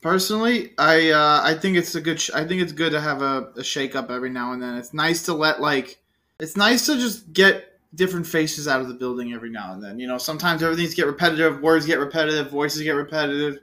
Personally, 0.00 0.72
I 0.78 1.10
uh, 1.10 1.40
I 1.42 1.54
think 1.54 1.76
it's 1.76 1.94
a 1.94 2.00
good. 2.00 2.20
Sh- 2.20 2.30
I 2.34 2.44
think 2.44 2.60
it's 2.60 2.72
good 2.72 2.92
to 2.92 3.00
have 3.00 3.22
a, 3.22 3.52
a 3.56 3.64
shake 3.64 3.96
up 3.96 4.10
every 4.10 4.30
now 4.30 4.52
and 4.52 4.62
then. 4.62 4.76
It's 4.76 4.92
nice 4.92 5.22
to 5.24 5.34
let 5.34 5.60
like. 5.60 5.98
It's 6.38 6.56
nice 6.56 6.86
to 6.86 6.96
just 6.96 7.32
get 7.32 7.78
different 7.94 8.26
faces 8.26 8.68
out 8.68 8.80
of 8.80 8.88
the 8.88 8.94
building 8.94 9.32
every 9.32 9.50
now 9.50 9.72
and 9.72 9.82
then. 9.82 9.98
You 9.98 10.06
know, 10.06 10.18
sometimes 10.18 10.62
everything's 10.62 10.94
get 10.94 11.06
repetitive, 11.06 11.60
words 11.62 11.86
get 11.86 11.98
repetitive, 11.98 12.50
voices 12.50 12.82
get 12.82 12.92
repetitive, 12.92 13.60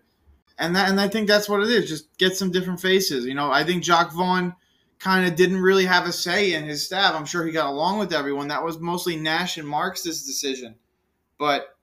and 0.58 0.76
that 0.76 0.90
and 0.90 1.00
I 1.00 1.08
think 1.08 1.28
that's 1.28 1.48
what 1.48 1.62
it 1.62 1.70
is. 1.70 1.88
Just 1.88 2.18
get 2.18 2.36
some 2.36 2.52
different 2.52 2.82
faces. 2.82 3.26
You 3.26 3.36
know, 3.36 3.52
I 3.52 3.64
think 3.64 3.84
Jacque 3.84 4.12
Vaughn 4.12 4.56
kind 5.00 5.28
of 5.28 5.36
didn't 5.36 5.62
really 5.62 5.86
have 5.86 6.08
a 6.08 6.12
say 6.12 6.54
in 6.54 6.64
his 6.64 6.86
staff. 6.86 7.16
I'm 7.16 7.26
sure 7.26 7.46
he 7.46 7.52
got 7.52 7.70
along 7.70 8.00
with 8.00 8.14
everyone. 8.14 8.48
That 8.48 8.64
was 8.64 8.80
mostly 8.80 9.16
Nash 9.16 9.58
and 9.58 9.68
Marks' 9.68 10.04
decision, 10.04 10.76
but 11.38 11.76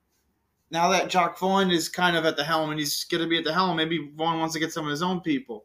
now 0.71 0.91
that 0.91 1.09
Jacque 1.09 1.39
Vaughn 1.39 1.71
is 1.71 1.89
kind 1.89 2.17
of 2.17 2.25
at 2.25 2.37
the 2.37 2.45
helm 2.45 2.71
and 2.71 2.79
he's 2.79 3.05
going 3.05 3.23
to 3.23 3.29
be 3.29 3.39
at 3.39 3.45
the 3.45 3.53
helm, 3.53 3.77
maybe 3.77 4.11
Vaughn 4.15 4.39
wants 4.39 4.55
to 4.55 4.61
get 4.61 4.73
some 4.73 4.85
of 4.85 4.91
his 4.91 5.03
own 5.03 5.21
people, 5.21 5.65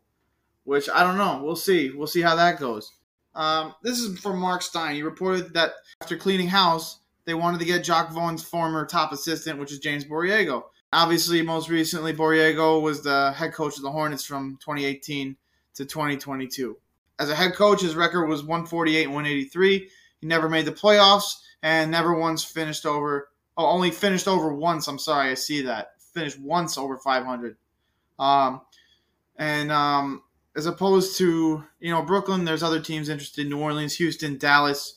which 0.64 0.90
I 0.90 1.04
don't 1.04 1.18
know. 1.18 1.42
We'll 1.44 1.56
see. 1.56 1.92
We'll 1.92 2.08
see 2.08 2.22
how 2.22 2.36
that 2.36 2.60
goes. 2.60 2.92
Um, 3.36 3.74
this 3.84 4.00
is 4.00 4.20
from 4.20 4.40
Mark 4.40 4.62
Stein. 4.62 4.96
He 4.96 5.04
reported 5.04 5.54
that 5.54 5.74
after 6.02 6.16
cleaning 6.16 6.48
house, 6.48 7.00
they 7.26 7.34
wanted 7.34 7.60
to 7.60 7.66
get 7.66 7.84
Jacque 7.84 8.12
Vaughn's 8.12 8.44
former 8.44 8.86
top 8.86 9.12
assistant, 9.12 9.60
which 9.60 9.72
is 9.72 9.80
James 9.80 10.06
Borrego. 10.06 10.64
Obviously, 10.92 11.42
most 11.42 11.70
recently, 11.70 12.14
Borrego 12.14 12.82
was 12.82 13.02
the 13.02 13.32
head 13.32 13.54
coach 13.54 13.78
of 13.78 13.84
the 13.84 13.92
Hornets 13.92 14.24
from 14.24 14.58
2018 14.62 15.36
to 15.76 15.86
2022. 15.86 16.78
As 17.20 17.30
a 17.30 17.36
head 17.36 17.56
coach, 17.56 17.82
his 17.82 17.96
record 17.96 18.28
was 18.28 18.44
148 18.44 19.06
and 19.06 19.14
183. 19.14 19.90
He 20.20 20.28
never 20.28 20.48
made 20.48 20.66
the 20.66 20.72
playoffs 20.72 21.40
and 21.64 21.90
never 21.90 22.14
once 22.14 22.44
finished 22.44 22.86
over 22.86 23.30
Oh, 23.56 23.68
only 23.68 23.92
finished 23.92 24.28
over 24.28 24.54
once. 24.54 24.88
I'm 24.88 25.00
sorry, 25.00 25.30
I 25.30 25.36
see 25.36 25.62
that. 25.64 26.02
Finished 26.14 26.40
once 26.40 26.78
over 26.78 26.98
500. 26.98 27.56
Um, 28.20 28.62
and 29.38 29.72
um, 29.72 30.24
as 30.56 30.66
opposed 30.66 31.18
to 31.18 31.64
you 31.80 31.92
know 31.92 32.04
Brooklyn, 32.04 32.46
there's 32.46 32.64
other 32.64 32.80
teams 32.80 33.10
interested: 33.10 33.48
New 33.48 33.60
Orleans, 33.60 33.96
Houston, 33.96 34.38
Dallas, 34.38 34.96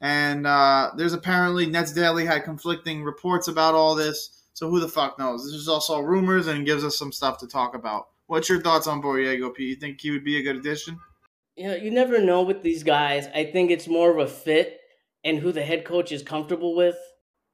and 0.00 0.46
uh, 0.46 0.90
there's 0.96 1.12
apparently 1.12 1.66
Nets 1.66 1.92
Daily 1.92 2.24
had 2.26 2.44
conflicting 2.44 3.02
reports 3.02 3.48
about 3.48 3.74
all 3.74 3.94
this. 3.94 4.42
So 4.52 4.68
who 4.68 4.80
the 4.80 4.88
fuck 4.88 5.18
knows? 5.18 5.44
This 5.44 5.54
is 5.54 5.68
also 5.68 6.00
rumors 6.00 6.46
and 6.46 6.66
gives 6.66 6.84
us 6.84 6.98
some 6.98 7.12
stuff 7.12 7.38
to 7.38 7.46
talk 7.46 7.74
about. 7.74 8.08
What's 8.26 8.48
your 8.48 8.60
thoughts 8.60 8.86
on 8.86 9.02
Borrego, 9.02 9.54
Pete? 9.54 9.68
You 9.70 9.76
think 9.76 10.00
he 10.00 10.10
would 10.10 10.24
be 10.24 10.38
a 10.38 10.42
good 10.42 10.56
addition? 10.56 10.98
You 11.56 11.68
know, 11.68 11.74
you 11.74 11.90
never 11.90 12.20
know 12.20 12.42
with 12.42 12.62
these 12.62 12.82
guys. 12.82 13.26
I 13.34 13.44
think 13.44 13.70
it's 13.70 13.88
more 13.88 14.10
of 14.10 14.18
a 14.18 14.26
fit 14.26 14.80
and 15.24 15.38
who 15.38 15.50
the 15.50 15.62
head 15.62 15.84
coach 15.84 16.12
is 16.12 16.22
comfortable 16.22 16.76
with. 16.76 16.96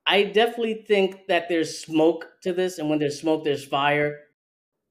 I 0.07 0.23
definitely 0.23 0.85
think 0.87 1.27
that 1.27 1.49
there's 1.49 1.79
smoke 1.79 2.29
to 2.43 2.53
this, 2.53 2.79
and 2.79 2.89
when 2.89 2.99
there's 2.99 3.21
smoke, 3.21 3.45
there's 3.45 3.65
fire. 3.65 4.21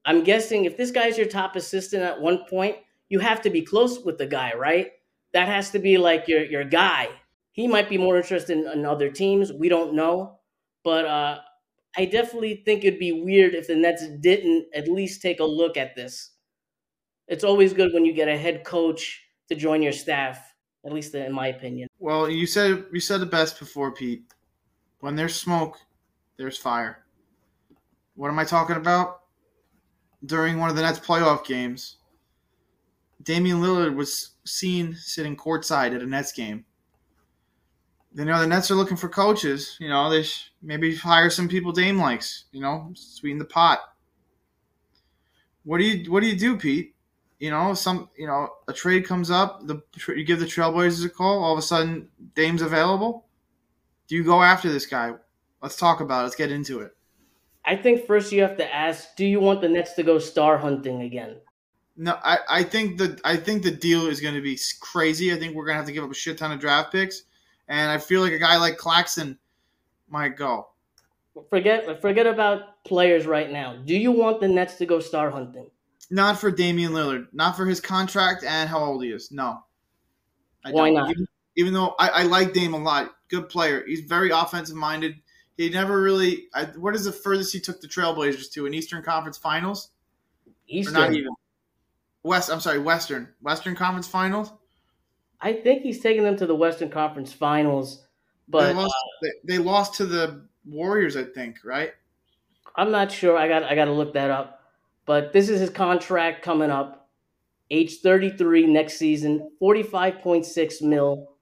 I'm 0.04 0.22
guessing 0.22 0.64
if 0.64 0.76
this 0.76 0.90
guy's 0.90 1.16
your 1.16 1.26
top 1.26 1.56
assistant 1.56 2.02
at 2.02 2.20
one 2.20 2.44
point, 2.48 2.76
you 3.08 3.18
have 3.20 3.40
to 3.42 3.50
be 3.50 3.62
close 3.62 4.04
with 4.04 4.18
the 4.18 4.26
guy, 4.26 4.52
right? 4.54 4.90
That 5.32 5.48
has 5.48 5.70
to 5.70 5.78
be 5.78 5.98
like 5.98 6.28
your 6.28 6.44
your 6.44 6.64
guy. 6.64 7.08
He 7.52 7.66
might 7.66 7.88
be 7.88 7.98
more 7.98 8.16
interested 8.16 8.58
in, 8.58 8.68
in 8.68 8.84
other 8.84 9.10
teams. 9.10 9.52
We 9.52 9.68
don't 9.68 9.94
know, 9.94 10.40
but 10.84 11.06
uh, 11.06 11.38
I 11.96 12.04
definitely 12.04 12.62
think 12.64 12.84
it'd 12.84 13.00
be 13.00 13.12
weird 13.12 13.54
if 13.54 13.68
the 13.68 13.74
Nets 13.74 14.06
didn't 14.20 14.66
at 14.74 14.88
least 14.88 15.22
take 15.22 15.40
a 15.40 15.44
look 15.44 15.76
at 15.76 15.94
this. 15.96 16.32
It's 17.28 17.44
always 17.44 17.72
good 17.72 17.92
when 17.92 18.04
you 18.04 18.12
get 18.12 18.28
a 18.28 18.36
head 18.36 18.64
coach 18.64 19.22
to 19.48 19.54
join 19.54 19.82
your 19.82 19.92
staff, 19.92 20.54
at 20.84 20.92
least 20.92 21.14
in 21.14 21.32
my 21.32 21.48
opinion. 21.48 21.88
Well, 21.98 22.28
you 22.28 22.46
said 22.46 22.84
you 22.92 23.00
said 23.00 23.22
it 23.22 23.30
best 23.30 23.58
before, 23.58 23.92
Pete. 23.92 24.32
When 25.00 25.16
there's 25.16 25.34
smoke, 25.34 25.78
there's 26.36 26.58
fire. 26.58 27.04
What 28.14 28.28
am 28.28 28.38
I 28.38 28.44
talking 28.44 28.76
about? 28.76 29.20
During 30.24 30.58
one 30.58 30.70
of 30.70 30.76
the 30.76 30.82
Nets 30.82 30.98
playoff 30.98 31.44
games, 31.44 31.96
Damian 33.22 33.60
Lillard 33.60 33.94
was 33.94 34.30
seen 34.44 34.94
sitting 34.94 35.36
courtside 35.36 35.94
at 35.94 36.02
a 36.02 36.06
Nets 36.06 36.32
game. 36.32 36.64
You 38.14 38.24
know, 38.24 38.40
the 38.40 38.46
Nets 38.46 38.70
are 38.70 38.74
looking 38.76 38.96
for 38.96 39.10
coaches. 39.10 39.76
You 39.78 39.90
know, 39.90 40.08
they 40.08 40.22
sh- 40.22 40.50
maybe 40.62 40.96
hire 40.96 41.28
some 41.28 41.48
people 41.48 41.70
Dame 41.70 41.98
likes. 41.98 42.44
You 42.50 42.62
know, 42.62 42.90
sweeten 42.94 43.38
the 43.38 43.44
pot. 43.44 43.80
What 45.64 45.78
do 45.78 45.84
you 45.84 46.10
What 46.10 46.20
do 46.20 46.28
you 46.28 46.36
do, 46.36 46.56
Pete? 46.56 46.94
You 47.40 47.50
know, 47.50 47.74
some 47.74 48.08
you 48.16 48.26
know 48.26 48.48
a 48.68 48.72
trade 48.72 49.04
comes 49.04 49.30
up. 49.30 49.66
The 49.66 49.82
you 50.08 50.24
give 50.24 50.40
the 50.40 50.46
Trailblazers 50.46 51.04
a 51.04 51.10
call. 51.10 51.44
All 51.44 51.52
of 51.52 51.58
a 51.58 51.62
sudden, 51.62 52.08
Dame's 52.34 52.62
available. 52.62 53.25
Do 54.08 54.14
you 54.14 54.24
go 54.24 54.42
after 54.42 54.70
this 54.70 54.86
guy? 54.86 55.12
Let's 55.62 55.76
talk 55.76 56.00
about 56.00 56.20
it. 56.20 56.22
Let's 56.24 56.36
get 56.36 56.52
into 56.52 56.80
it. 56.80 56.96
I 57.64 57.76
think 57.76 58.06
first 58.06 58.30
you 58.32 58.42
have 58.42 58.56
to 58.58 58.74
ask, 58.74 59.16
do 59.16 59.26
you 59.26 59.40
want 59.40 59.60
the 59.60 59.68
Nets 59.68 59.94
to 59.94 60.02
go 60.02 60.18
star 60.18 60.56
hunting 60.56 61.02
again? 61.02 61.36
No, 61.96 62.18
I, 62.22 62.38
I 62.48 62.62
think 62.62 62.98
the 62.98 63.18
I 63.24 63.36
think 63.36 63.62
the 63.62 63.70
deal 63.70 64.06
is 64.06 64.20
going 64.20 64.34
to 64.34 64.42
be 64.42 64.58
crazy. 64.80 65.32
I 65.32 65.36
think 65.36 65.54
we're 65.54 65.64
going 65.64 65.74
to 65.74 65.78
have 65.78 65.86
to 65.86 65.92
give 65.92 66.04
up 66.04 66.10
a 66.10 66.14
shit 66.14 66.36
ton 66.36 66.52
of 66.52 66.60
draft 66.60 66.92
picks, 66.92 67.22
and 67.68 67.90
I 67.90 67.98
feel 67.98 68.20
like 68.20 68.32
a 68.32 68.38
guy 68.38 68.58
like 68.58 68.76
Claxton 68.76 69.38
might 70.08 70.36
go. 70.36 70.68
Forget 71.48 72.00
forget 72.00 72.26
about 72.26 72.84
players 72.84 73.26
right 73.26 73.50
now. 73.50 73.76
Do 73.84 73.96
you 73.96 74.12
want 74.12 74.40
the 74.40 74.48
Nets 74.48 74.76
to 74.76 74.86
go 74.86 75.00
star 75.00 75.30
hunting? 75.30 75.70
Not 76.10 76.38
for 76.38 76.50
Damian 76.50 76.92
Lillard. 76.92 77.26
Not 77.32 77.56
for 77.56 77.66
his 77.66 77.80
contract 77.80 78.44
and 78.44 78.68
how 78.68 78.78
old 78.78 79.02
he 79.02 79.10
is. 79.10 79.32
No. 79.32 79.64
I 80.64 80.70
Why 80.70 80.90
don't. 80.90 80.94
not? 80.94 81.10
Even, 81.10 81.28
even 81.56 81.72
though 81.72 81.94
I, 81.98 82.08
I 82.08 82.22
like 82.24 82.52
Dame 82.52 82.74
a 82.74 82.78
lot, 82.78 83.15
good 83.28 83.48
player. 83.48 83.84
He's 83.86 84.00
very 84.00 84.30
offensive 84.30 84.76
minded. 84.76 85.16
He 85.56 85.70
never 85.70 86.00
really. 86.00 86.48
I, 86.54 86.64
what 86.64 86.94
is 86.94 87.04
the 87.04 87.12
furthest 87.12 87.52
he 87.52 87.60
took 87.60 87.80
the 87.80 87.88
Trailblazers 87.88 88.52
to? 88.52 88.66
An 88.66 88.74
Eastern 88.74 89.02
Conference 89.02 89.38
Finals? 89.38 89.90
Eastern. 90.68 90.96
Or 90.96 91.00
not 91.00 91.14
even. 91.14 91.32
West. 92.22 92.50
I'm 92.50 92.60
sorry, 92.60 92.78
Western. 92.78 93.28
Western 93.40 93.74
Conference 93.74 94.08
Finals. 94.08 94.52
I 95.40 95.52
think 95.52 95.82
he's 95.82 96.00
taking 96.00 96.22
them 96.22 96.36
to 96.36 96.46
the 96.46 96.54
Western 96.54 96.90
Conference 96.90 97.32
Finals, 97.32 98.06
but 98.48 98.68
they 98.68 98.74
lost, 98.74 98.94
uh, 98.94 99.26
they, 99.44 99.56
they 99.56 99.58
lost 99.58 99.94
to 99.94 100.06
the 100.06 100.46
Warriors. 100.64 101.16
I 101.16 101.24
think 101.24 101.56
right. 101.64 101.92
I'm 102.74 102.90
not 102.90 103.12
sure. 103.12 103.36
I 103.36 103.48
got 103.48 103.62
I 103.64 103.74
got 103.74 103.86
to 103.86 103.92
look 103.92 104.14
that 104.14 104.30
up. 104.30 104.60
But 105.06 105.32
this 105.32 105.48
is 105.48 105.60
his 105.60 105.70
contract 105.70 106.42
coming 106.42 106.70
up. 106.70 107.08
Age 107.70 108.00
33 108.00 108.66
next 108.66 108.96
season, 108.96 109.50
45.6 109.60 110.82
mil. 110.82 111.35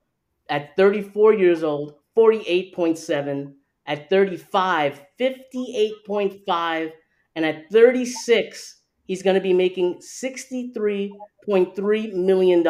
At 0.49 0.75
34 0.75 1.33
years 1.33 1.63
old, 1.63 1.95
48.7. 2.17 3.53
At 3.87 4.09
35, 4.09 4.99
58.5. 5.19 6.91
And 7.35 7.45
at 7.45 7.69
36, 7.71 8.81
he's 9.03 9.21
going 9.21 9.35
to 9.35 9.41
be 9.41 9.53
making 9.53 9.99
$63.3 9.99 12.13
million. 12.13 12.67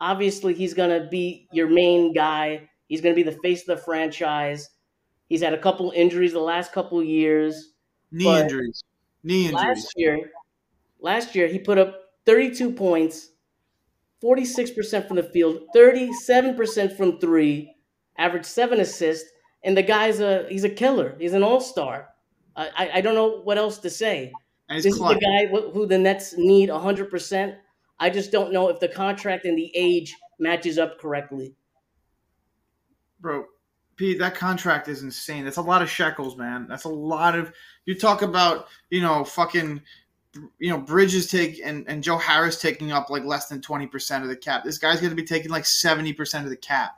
Obviously, 0.00 0.54
he's 0.54 0.72
going 0.74 0.90
to 0.90 1.08
be 1.08 1.48
your 1.52 1.68
main 1.68 2.12
guy. 2.12 2.68
He's 2.88 3.00
going 3.00 3.14
to 3.14 3.22
be 3.22 3.28
the 3.28 3.38
face 3.42 3.60
of 3.62 3.66
the 3.76 3.82
franchise. 3.82 4.70
He's 5.28 5.42
had 5.42 5.54
a 5.54 5.58
couple 5.58 5.92
injuries 5.94 6.32
the 6.32 6.40
last 6.40 6.72
couple 6.72 7.02
years. 7.02 7.72
Knee 8.12 8.40
injuries. 8.40 8.84
Knee 9.22 9.46
injuries. 9.46 9.64
Last 9.64 9.92
year, 9.96 10.30
last 11.00 11.34
year 11.34 11.48
he 11.48 11.58
put 11.58 11.78
up 11.78 12.00
32 12.26 12.72
points, 12.72 13.30
46% 14.24 15.06
from 15.06 15.16
the 15.16 15.22
field, 15.22 15.60
37% 15.76 16.96
from 16.96 17.18
three, 17.18 17.74
average 18.16 18.46
seven 18.46 18.80
assists, 18.80 19.28
and 19.62 19.76
the 19.76 19.82
guy's 19.82 20.20
a 20.20 20.46
he's 20.48 20.64
a 20.64 20.70
killer. 20.70 21.16
He's 21.18 21.32
an 21.34 21.42
all 21.42 21.60
star. 21.60 22.08
I, 22.56 22.70
I 22.76 22.90
I 22.94 23.00
don't 23.00 23.14
know 23.14 23.42
what 23.42 23.58
else 23.58 23.78
to 23.78 23.90
say. 23.90 24.32
This 24.68 24.84
he's 24.84 24.94
is 24.94 25.00
the 25.00 25.14
guy 25.14 25.46
who 25.46 25.86
the 25.86 25.98
Nets 25.98 26.34
need 26.38 26.70
100%. 26.70 27.56
I 28.00 28.10
just 28.10 28.32
don't 28.32 28.52
know 28.52 28.68
if 28.68 28.80
the 28.80 28.88
contract 28.88 29.44
and 29.44 29.58
the 29.58 29.70
age 29.74 30.14
matches 30.38 30.78
up 30.78 30.98
correctly. 30.98 31.54
Bro, 33.20 33.44
Pete, 33.96 34.18
that 34.18 34.34
contract 34.34 34.88
is 34.88 35.02
insane. 35.02 35.44
That's 35.44 35.58
a 35.58 35.62
lot 35.62 35.82
of 35.82 35.90
shekels, 35.90 36.36
man. 36.36 36.66
That's 36.68 36.84
a 36.84 36.88
lot 36.88 37.38
of. 37.38 37.52
You 37.84 37.94
talk 37.98 38.22
about, 38.22 38.68
you 38.90 39.00
know, 39.00 39.24
fucking, 39.24 39.82
you 40.58 40.70
know, 40.70 40.78
Bridges 40.78 41.30
take 41.30 41.60
and, 41.64 41.84
and 41.88 42.02
Joe 42.02 42.18
Harris 42.18 42.60
taking 42.60 42.92
up 42.92 43.10
like 43.10 43.24
less 43.24 43.48
than 43.48 43.60
20% 43.60 44.22
of 44.22 44.28
the 44.28 44.36
cap. 44.36 44.64
This 44.64 44.78
guy's 44.78 45.00
going 45.00 45.10
to 45.10 45.16
be 45.16 45.24
taking 45.24 45.50
like 45.50 45.64
70% 45.64 46.42
of 46.42 46.50
the 46.50 46.56
cap 46.56 46.96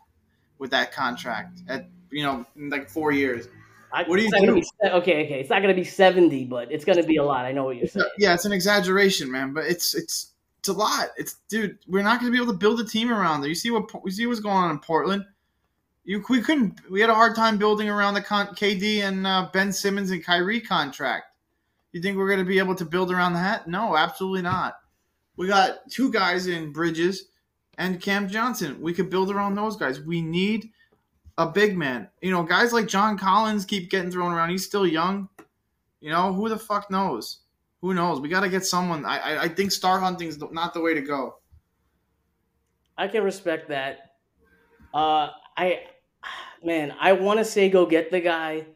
with 0.59 0.71
that 0.71 0.93
contract 0.93 1.63
at, 1.69 1.89
you 2.11 2.23
know, 2.23 2.47
in 2.57 2.71
like 2.71 2.89
four 2.89 3.13
years. 3.13 3.49
I, 3.93 4.03
What 4.05 4.17
do 4.17 4.23
you 4.23 4.31
do? 4.31 4.55
be 4.55 4.65
okay, 4.85 5.25
okay. 5.25 5.41
It's 5.41 5.51
not 5.51 5.63
going 5.63 5.75
to 5.75 5.81
be 5.81 5.85
70, 5.85 6.45
but 6.47 6.71
it's 6.71 6.85
going 6.85 7.01
to 7.01 7.05
be 7.07 7.17
a 7.17 7.25
lot. 7.25 7.45
I 7.45 7.53
know 7.53 7.65
what 7.65 7.77
you're 7.77 7.87
saying. 7.87 8.07
Yeah, 8.19 8.35
it's 8.35 8.45
an 8.45 8.53
exaggeration, 8.53 9.31
man, 9.31 9.53
but 9.53 9.65
it's 9.65 9.95
it's 9.95 10.33
it's 10.59 10.69
a 10.69 10.73
lot. 10.73 11.11
It's 11.17 11.37
dude, 11.49 11.79
we're 11.87 12.03
not 12.03 12.21
going 12.21 12.31
to 12.31 12.37
be 12.37 12.43
able 12.43 12.53
to 12.53 12.59
build 12.59 12.81
a 12.81 12.85
team 12.85 13.11
around 13.11 13.41
there. 13.41 13.49
You 13.49 13.55
see 13.55 13.71
what 13.71 14.03
we 14.05 14.11
see 14.11 14.27
what's 14.27 14.41
going 14.41 14.57
on 14.57 14.71
in 14.71 14.81
Portland. 14.81 15.25
You 16.05 16.23
we 16.29 16.41
couldn't. 16.41 16.81
We 16.91 17.01
had 17.01 17.11
a 17.11 17.15
hard 17.15 17.37
time 17.37 17.59
building 17.59 17.89
around 17.89 18.15
the 18.15 18.23
con, 18.23 18.49
KD 18.49 19.03
and 19.03 19.27
uh, 19.27 19.49
Ben 19.53 19.73
Simmons 19.73 20.11
and 20.11 20.25
Kyrie 20.25 20.61
contract. 20.61 21.27
You 21.97 22.03
think 22.03 22.19
we're 22.19 22.27
going 22.27 22.41
to 22.41 22.45
be 22.45 22.59
able 22.59 22.75
to 22.75 22.85
build 22.85 23.11
around 23.11 23.33
that? 23.33 23.67
No, 23.67 23.97
absolutely 23.97 24.43
not. 24.43 24.75
We 25.39 25.47
got 25.47 25.79
two 25.91 26.13
guys 26.13 26.47
in 26.47 26.71
Bridges 26.71 27.31
and 27.79 28.03
Cam 28.03 28.29
Johnson. 28.29 28.79
We 28.83 28.93
could 28.93 29.09
build 29.09 29.31
around 29.31 29.55
those 29.55 29.77
guys. 29.77 30.03
We 30.03 30.21
need 30.21 30.73
a 31.39 31.47
big 31.47 31.75
man. 31.75 32.11
You 32.21 32.33
know, 32.33 32.43
guys 32.43 32.75
like 32.75 32.87
John 32.87 33.17
Collins 33.17 33.65
keep 33.65 33.89
getting 33.89 34.11
thrown 34.11 34.33
around. 34.33 34.51
He's 34.51 34.67
still 34.67 34.87
young. 34.87 35.31
You 36.01 36.11
know, 36.11 36.35
who 36.35 36.51
the 36.51 36.59
fuck 36.59 36.91
knows? 36.91 37.39
Who 37.81 37.95
knows? 37.95 38.21
We 38.21 38.29
got 38.29 38.41
to 38.41 38.51
get 38.51 38.67
someone. 38.67 39.07
I, 39.07 39.17
I 39.17 39.43
I 39.45 39.49
think 39.49 39.73
star 39.73 39.99
hunting's 39.99 40.39
not 40.39 40.75
the 40.75 40.83
way 40.83 40.93
to 40.93 41.01
go. 41.01 41.37
I 42.99 43.09
can 43.09 43.25
respect 43.25 43.71
that. 43.71 44.17
Uh, 44.93 45.31
I, 45.57 45.85
man, 46.63 46.95
I 47.01 47.13
want 47.13 47.39
to 47.39 47.45
say 47.47 47.71
go 47.71 47.87
get 47.87 48.11
the 48.11 48.21
guy, 48.21 48.67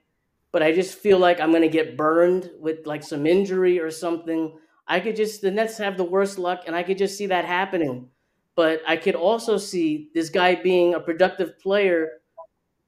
but 0.52 0.62
I 0.62 0.72
just 0.72 0.98
feel 0.98 1.18
like 1.18 1.40
I'm 1.40 1.52
gonna 1.52 1.68
get 1.68 1.96
burned 1.96 2.50
with 2.58 2.86
like 2.86 3.02
some 3.02 3.26
injury 3.26 3.78
or 3.80 3.90
something. 3.90 4.58
I 4.88 5.00
could 5.00 5.16
just 5.16 5.42
the 5.42 5.50
Nets 5.50 5.78
have 5.78 5.96
the 5.96 6.04
worst 6.04 6.38
luck, 6.38 6.62
and 6.66 6.74
I 6.76 6.82
could 6.82 6.98
just 6.98 7.16
see 7.18 7.26
that 7.26 7.44
happening. 7.44 8.08
But 8.56 8.82
I 8.86 8.96
could 8.96 9.14
also 9.14 9.56
see 9.56 10.10
this 10.14 10.28
guy 10.28 10.54
being 10.56 10.94
a 10.94 11.00
productive 11.00 11.58
player 11.60 12.20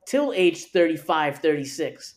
till 0.07 0.33
age 0.33 0.67
35, 0.67 1.39
36. 1.39 2.17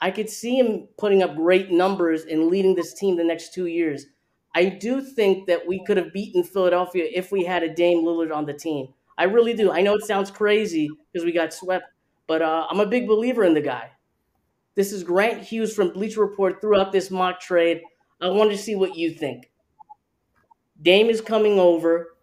I 0.00 0.10
could 0.10 0.28
see 0.28 0.58
him 0.58 0.88
putting 0.98 1.22
up 1.22 1.36
great 1.36 1.70
numbers 1.70 2.24
and 2.24 2.48
leading 2.48 2.74
this 2.74 2.94
team 2.94 3.16
the 3.16 3.24
next 3.24 3.54
two 3.54 3.66
years. 3.66 4.06
I 4.54 4.66
do 4.66 5.00
think 5.00 5.46
that 5.46 5.66
we 5.66 5.84
could 5.84 5.96
have 5.96 6.12
beaten 6.12 6.44
Philadelphia 6.44 7.08
if 7.12 7.32
we 7.32 7.44
had 7.44 7.62
a 7.62 7.74
Dame 7.74 8.04
Lillard 8.04 8.34
on 8.34 8.46
the 8.46 8.52
team. 8.52 8.88
I 9.18 9.24
really 9.24 9.54
do. 9.54 9.72
I 9.72 9.80
know 9.80 9.94
it 9.94 10.04
sounds 10.04 10.30
crazy 10.30 10.88
because 11.12 11.24
we 11.24 11.32
got 11.32 11.52
swept, 11.52 11.86
but 12.26 12.42
uh, 12.42 12.66
I'm 12.70 12.80
a 12.80 12.86
big 12.86 13.08
believer 13.08 13.44
in 13.44 13.54
the 13.54 13.60
guy. 13.60 13.90
This 14.76 14.92
is 14.92 15.04
Grant 15.04 15.42
Hughes 15.42 15.72
from 15.74 15.92
Bleacher 15.92 16.20
Report 16.20 16.60
throughout 16.60 16.90
this 16.90 17.10
mock 17.10 17.40
trade. 17.40 17.82
I 18.20 18.28
want 18.28 18.50
to 18.50 18.58
see 18.58 18.74
what 18.74 18.96
you 18.96 19.10
think. 19.10 19.50
Dame 20.80 21.10
is 21.10 21.20
coming 21.20 21.58
over. 21.58 22.16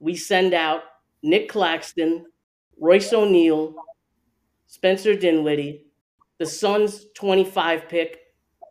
We 0.00 0.16
send 0.16 0.54
out 0.54 0.82
Nick 1.22 1.48
Claxton, 1.48 2.26
Royce 2.78 3.12
O'Neal, 3.12 3.74
Spencer 4.66 5.14
Dinwiddie, 5.14 5.84
the 6.38 6.46
Suns 6.46 7.06
25 7.14 7.88
pick, 7.88 8.18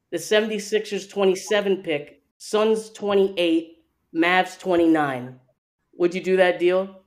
the 0.10 0.18
76ers 0.18 1.10
27 1.10 1.84
pick, 1.84 2.24
Suns 2.38 2.90
28, 2.90 3.78
Mavs 4.14 4.60
29. 4.60 5.40
Would 5.98 6.16
you 6.16 6.24
do 6.24 6.38
that 6.38 6.60
deal? 6.60 7.04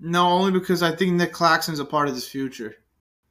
No, 0.00 0.26
only 0.28 0.58
because 0.58 0.82
I 0.82 0.96
think 0.96 1.12
Nick 1.12 1.32
Claxton's 1.32 1.78
a 1.78 1.84
part 1.84 2.08
of 2.08 2.14
this 2.14 2.26
future, 2.26 2.76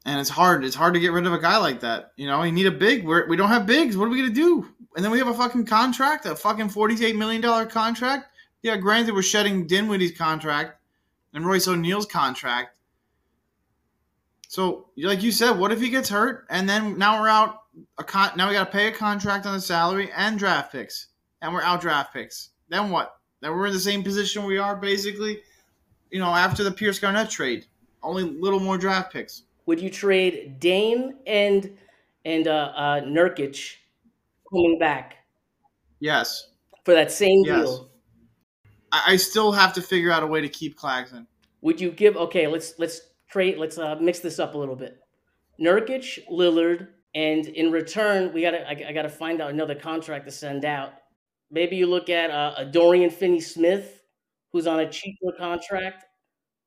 and 0.05 0.19
it's 0.19 0.29
hard. 0.29 0.63
It's 0.63 0.75
hard 0.75 0.93
to 0.93 0.99
get 0.99 1.11
rid 1.11 1.25
of 1.25 1.33
a 1.33 1.39
guy 1.39 1.57
like 1.57 1.81
that. 1.81 2.13
You 2.15 2.27
know, 2.27 2.43
you 2.43 2.51
need 2.51 2.67
a 2.67 2.71
big. 2.71 3.05
We're, 3.05 3.27
we 3.27 3.37
don't 3.37 3.49
have 3.49 3.65
bigs. 3.65 3.97
What 3.97 4.05
are 4.05 4.09
we 4.09 4.17
gonna 4.17 4.33
do? 4.33 4.67
And 4.95 5.03
then 5.03 5.11
we 5.11 5.19
have 5.19 5.27
a 5.27 5.33
fucking 5.33 5.65
contract, 5.65 6.25
a 6.25 6.35
fucking 6.35 6.69
forty-eight 6.69 7.15
million 7.15 7.41
dollar 7.41 7.65
contract. 7.65 8.27
Yeah, 8.61 8.77
granted, 8.77 9.13
we're 9.13 9.21
shedding 9.21 9.67
Dinwiddie's 9.67 10.17
contract 10.17 10.79
and 11.33 11.45
Royce 11.45 11.67
O'Neal's 11.67 12.05
contract. 12.05 12.77
So, 14.47 14.89
like 14.97 15.21
you 15.21 15.31
said, 15.31 15.51
what 15.51 15.71
if 15.71 15.79
he 15.79 15.89
gets 15.89 16.09
hurt 16.09 16.47
and 16.49 16.67
then 16.67 16.97
now 16.97 17.21
we're 17.21 17.29
out 17.29 17.61
a 17.97 18.03
con- 18.03 18.31
now 18.35 18.47
we 18.47 18.53
got 18.53 18.65
to 18.65 18.71
pay 18.71 18.87
a 18.87 18.91
contract 18.91 19.45
on 19.45 19.53
the 19.53 19.61
salary 19.61 20.09
and 20.15 20.39
draft 20.39 20.71
picks, 20.71 21.07
and 21.41 21.53
we're 21.53 21.61
out 21.61 21.81
draft 21.81 22.13
picks. 22.13 22.49
Then 22.67 22.89
what? 22.89 23.15
Then 23.41 23.51
we're 23.51 23.67
in 23.67 23.73
the 23.73 23.79
same 23.79 24.03
position 24.03 24.43
we 24.43 24.57
are 24.57 24.75
basically, 24.75 25.39
you 26.09 26.19
know, 26.19 26.33
after 26.33 26.63
the 26.63 26.71
Pierce 26.71 26.99
Garnett 26.99 27.29
trade. 27.29 27.65
Only 28.01 28.23
little 28.23 28.59
more 28.59 28.77
draft 28.77 29.13
picks. 29.13 29.43
Would 29.69 29.79
you 29.79 29.91
trade 29.91 30.59
Dame 30.59 31.13
and 31.27 31.77
and 32.25 32.47
uh, 32.47 32.71
uh, 32.75 33.01
Nurkic 33.01 33.75
coming 34.49 34.79
back 34.79 35.17
Yes, 35.99 36.49
for 36.83 36.95
that 36.95 37.11
same 37.11 37.43
Yes. 37.45 37.65
deal? 37.65 37.91
I, 38.91 39.03
I 39.09 39.15
still 39.17 39.51
have 39.51 39.73
to 39.73 39.81
figure 39.83 40.11
out 40.11 40.23
a 40.23 40.25
way 40.25 40.41
to 40.41 40.49
keep 40.49 40.75
Claxton. 40.75 41.27
Would 41.61 41.79
you 41.79 41.91
give? 41.91 42.17
Okay, 42.17 42.47
let's 42.47 42.79
let's 42.79 42.99
trade. 43.29 43.59
Let's 43.59 43.77
uh, 43.77 43.95
mix 44.01 44.17
this 44.21 44.39
up 44.39 44.55
a 44.55 44.57
little 44.57 44.75
bit. 44.75 45.01
Nurkic, 45.61 46.27
Lillard, 46.31 46.87
and 47.13 47.45
in 47.45 47.71
return, 47.71 48.33
we 48.33 48.41
gotta 48.41 48.67
I, 48.67 48.89
I 48.89 48.91
gotta 48.91 49.07
find 49.07 49.39
out 49.39 49.51
another 49.51 49.75
contract 49.75 50.25
to 50.25 50.31
send 50.31 50.65
out. 50.65 50.93
Maybe 51.51 51.75
you 51.75 51.85
look 51.85 52.09
at 52.09 52.31
uh, 52.31 52.55
a 52.57 52.65
Dorian 52.65 53.11
Finney-Smith, 53.11 54.01
who's 54.51 54.65
on 54.65 54.79
a 54.79 54.89
cheaper 54.89 55.31
contract. 55.37 56.05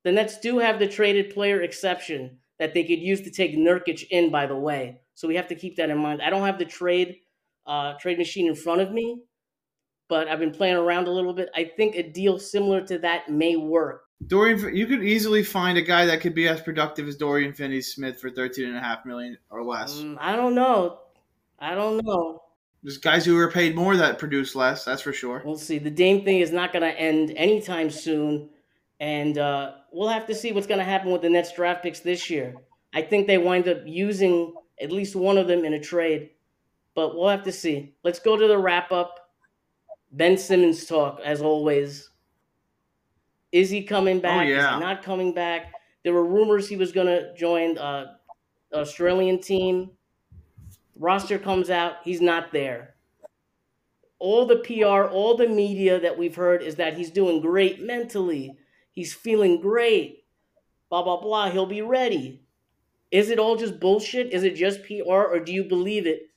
The 0.05 0.12
Nets 0.12 0.38
do 0.38 0.59
have 0.59 0.79
the 0.79 0.87
traded 0.87 1.35
player 1.35 1.62
exception 1.62 2.38
that 2.62 2.75
they 2.75 2.85
could 2.85 3.01
use 3.01 3.20
to 3.22 3.31
take 3.31 3.57
Nurkic 3.57 4.07
in. 4.11 4.31
By 4.31 4.46
the 4.46 4.55
way, 4.57 5.01
so 5.14 5.27
we 5.27 5.35
have 5.35 5.48
to 5.48 5.57
keep 5.57 5.75
that 5.79 5.90
in 5.90 5.98
mind. 5.98 6.22
I 6.22 6.31
don't 6.31 6.46
have 6.46 6.59
the 6.59 6.64
trade 6.64 7.16
uh, 7.66 7.94
trade 7.94 8.18
machine 8.18 8.46
in 8.46 8.55
front 8.55 8.81
of 8.81 8.92
me, 8.92 9.20
but 10.09 10.29
I've 10.29 10.38
been 10.38 10.53
playing 10.53 10.77
around 10.77 11.09
a 11.09 11.11
little 11.11 11.35
bit. 11.35 11.48
I 11.57 11.64
think 11.64 11.96
a 11.96 12.05
deal 12.05 12.38
similar 12.38 12.87
to 12.87 12.98
that 13.01 13.29
may 13.29 13.57
work. 13.57 14.05
Dorian, 14.29 14.77
you 14.77 14.87
could 14.87 15.03
easily 15.03 15.42
find 15.42 15.77
a 15.77 15.83
guy 15.83 16.07
that 16.07 16.20
could 16.20 16.35
be 16.35 16.46
as 16.46 16.61
productive 16.61 17.09
as 17.09 17.16
Dorian 17.16 17.53
Finney-Smith 17.53 18.20
for 18.20 18.31
thirteen 18.31 18.68
and 18.68 18.77
a 18.77 18.81
half 18.81 19.05
million 19.05 19.37
or 19.51 19.64
less. 19.64 19.98
Mm, 19.98 20.16
I 20.20 20.37
don't 20.37 20.55
know. 20.55 21.01
I 21.59 21.75
don't 21.75 22.05
know. 22.05 22.42
There's 22.85 22.98
guys 22.98 23.25
who 23.25 23.37
are 23.38 23.51
paid 23.51 23.75
more 23.75 23.96
that 23.96 24.18
produce 24.18 24.55
less. 24.55 24.85
That's 24.85 25.03
for 25.03 25.12
sure. 25.12 25.42
We'll 25.44 25.59
see. 25.59 25.79
The 25.79 25.90
Dame 25.90 26.25
thing 26.25 26.40
is 26.40 26.53
not 26.53 26.72
going 26.72 26.83
to 26.83 27.01
end 27.01 27.33
anytime 27.37 27.90
soon, 27.90 28.51
and 29.03 29.37
uh, 29.37 29.73
we'll 29.91 30.09
have 30.09 30.27
to 30.27 30.35
see 30.35 30.53
what's 30.53 30.69
going 30.69 30.79
to 30.79 30.85
happen 30.85 31.11
with 31.11 31.23
the 31.23 31.29
Nets 31.29 31.53
draft 31.53 31.83
picks 31.83 31.99
this 31.99 32.31
year. 32.31 32.55
I 32.95 33.03
think 33.03 33.27
they 33.27 33.37
wind 33.37 33.67
up 33.67 33.79
using 33.85 34.55
at 34.81 34.93
least 34.93 35.17
one 35.17 35.37
of 35.37 35.49
them 35.49 35.65
in 35.65 35.75
a 35.75 35.81
trade, 35.81 36.31
but 36.95 37.17
we'll 37.17 37.29
have 37.29 37.43
to 37.43 37.53
see. 37.53 37.97
Let's 38.05 38.21
go 38.21 38.37
to 38.37 38.47
the 38.47 38.57
wrap 38.57 38.93
up. 38.93 39.33
Ben 40.12 40.38
Simmons 40.38 40.87
talk 40.87 41.19
as 41.25 41.43
always. 41.43 42.11
Is 43.51 43.71
he 43.71 43.83
coming 43.83 44.21
back? 44.21 44.47
Is 44.47 44.57
yeah. 44.57 44.75
he 44.75 44.81
not 44.81 45.03
coming 45.03 45.35
back? 45.35 45.73
There 46.05 46.12
were 46.12 46.25
rumors 46.25 46.69
he 46.69 46.77
was 46.77 46.93
going 46.93 47.09
to 47.09 47.35
join 47.35 47.79
uh, 47.79 48.15
Australian 48.73 49.41
team. 49.41 49.91
Roster 50.97 51.41
comes 51.41 51.71
out, 51.71 51.95
he's 52.05 52.21
not 52.21 52.53
there. 52.53 52.95
All 54.21 54.47
the 54.47 54.59
PR, 54.59 55.12
all 55.12 55.37
the 55.37 55.49
media 55.49 55.99
that 55.99 56.17
we've 56.17 56.37
heard 56.37 56.62
is 56.62 56.77
that 56.77 56.97
he's 56.97 57.11
doing 57.11 57.41
great 57.41 57.83
mentally. 57.83 58.57
He's 58.92 59.12
feeling 59.12 59.61
great. 59.61 60.24
Blah 60.90 61.02
blah 61.02 61.20
blah. 61.20 61.50
He'll 61.50 61.66
be 61.66 61.83
ready. 61.83 62.42
Is 63.11 63.31
it 63.31 63.38
all 63.38 63.57
just 63.57 63.81
bullshit? 63.81 64.33
Is 64.33 64.42
it 64.42 64.55
just 64.55 64.85
PR, 64.85 65.12
or 65.12 65.40
do 65.40 65.52
you 65.52 65.64
believe 65.64 66.07
it? 66.07 66.28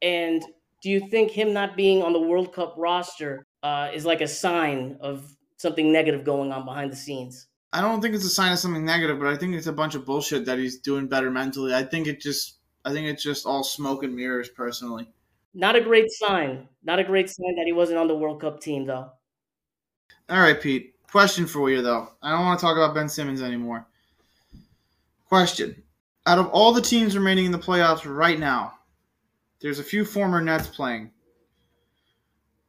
And 0.00 0.42
do 0.82 0.90
you 0.90 1.00
think 1.08 1.30
him 1.30 1.52
not 1.52 1.76
being 1.76 2.02
on 2.02 2.12
the 2.12 2.20
World 2.20 2.52
Cup 2.52 2.74
roster 2.76 3.46
uh, 3.62 3.90
is 3.92 4.04
like 4.04 4.20
a 4.20 4.28
sign 4.28 4.96
of 5.00 5.34
something 5.58 5.92
negative 5.92 6.24
going 6.24 6.52
on 6.52 6.64
behind 6.64 6.90
the 6.90 6.96
scenes? 6.96 7.46
I 7.72 7.80
don't 7.80 8.02
think 8.02 8.14
it's 8.14 8.24
a 8.24 8.30
sign 8.30 8.52
of 8.52 8.58
something 8.58 8.84
negative, 8.84 9.18
but 9.18 9.28
I 9.28 9.36
think 9.36 9.54
it's 9.54 9.66
a 9.66 9.72
bunch 9.72 9.94
of 9.94 10.04
bullshit 10.04 10.44
that 10.44 10.58
he's 10.58 10.78
doing 10.80 11.06
better 11.06 11.30
mentally. 11.30 11.74
I 11.74 11.82
think 11.82 12.06
it 12.06 12.20
just, 12.20 12.58
I 12.84 12.92
think 12.92 13.06
it's 13.06 13.22
just 13.22 13.46
all 13.46 13.62
smoke 13.62 14.02
and 14.02 14.14
mirrors, 14.14 14.50
personally. 14.50 15.08
Not 15.54 15.76
a 15.76 15.80
great 15.80 16.10
sign. 16.10 16.68
Not 16.82 16.98
a 16.98 17.04
great 17.04 17.30
sign 17.30 17.56
that 17.56 17.64
he 17.64 17.72
wasn't 17.72 17.98
on 17.98 18.08
the 18.08 18.16
World 18.16 18.40
Cup 18.40 18.60
team, 18.60 18.86
though. 18.86 19.10
All 20.28 20.40
right, 20.40 20.60
Pete. 20.60 20.94
Question 21.12 21.46
for 21.46 21.68
you, 21.68 21.82
though. 21.82 22.08
I 22.22 22.30
don't 22.30 22.46
want 22.46 22.58
to 22.58 22.64
talk 22.64 22.78
about 22.78 22.94
Ben 22.94 23.06
Simmons 23.06 23.42
anymore. 23.42 23.86
Question. 25.28 25.82
Out 26.24 26.38
of 26.38 26.48
all 26.48 26.72
the 26.72 26.80
teams 26.80 27.14
remaining 27.14 27.44
in 27.44 27.52
the 27.52 27.58
playoffs 27.58 28.06
right 28.06 28.38
now, 28.38 28.78
there's 29.60 29.78
a 29.78 29.84
few 29.84 30.06
former 30.06 30.40
Nets 30.40 30.68
playing. 30.68 31.10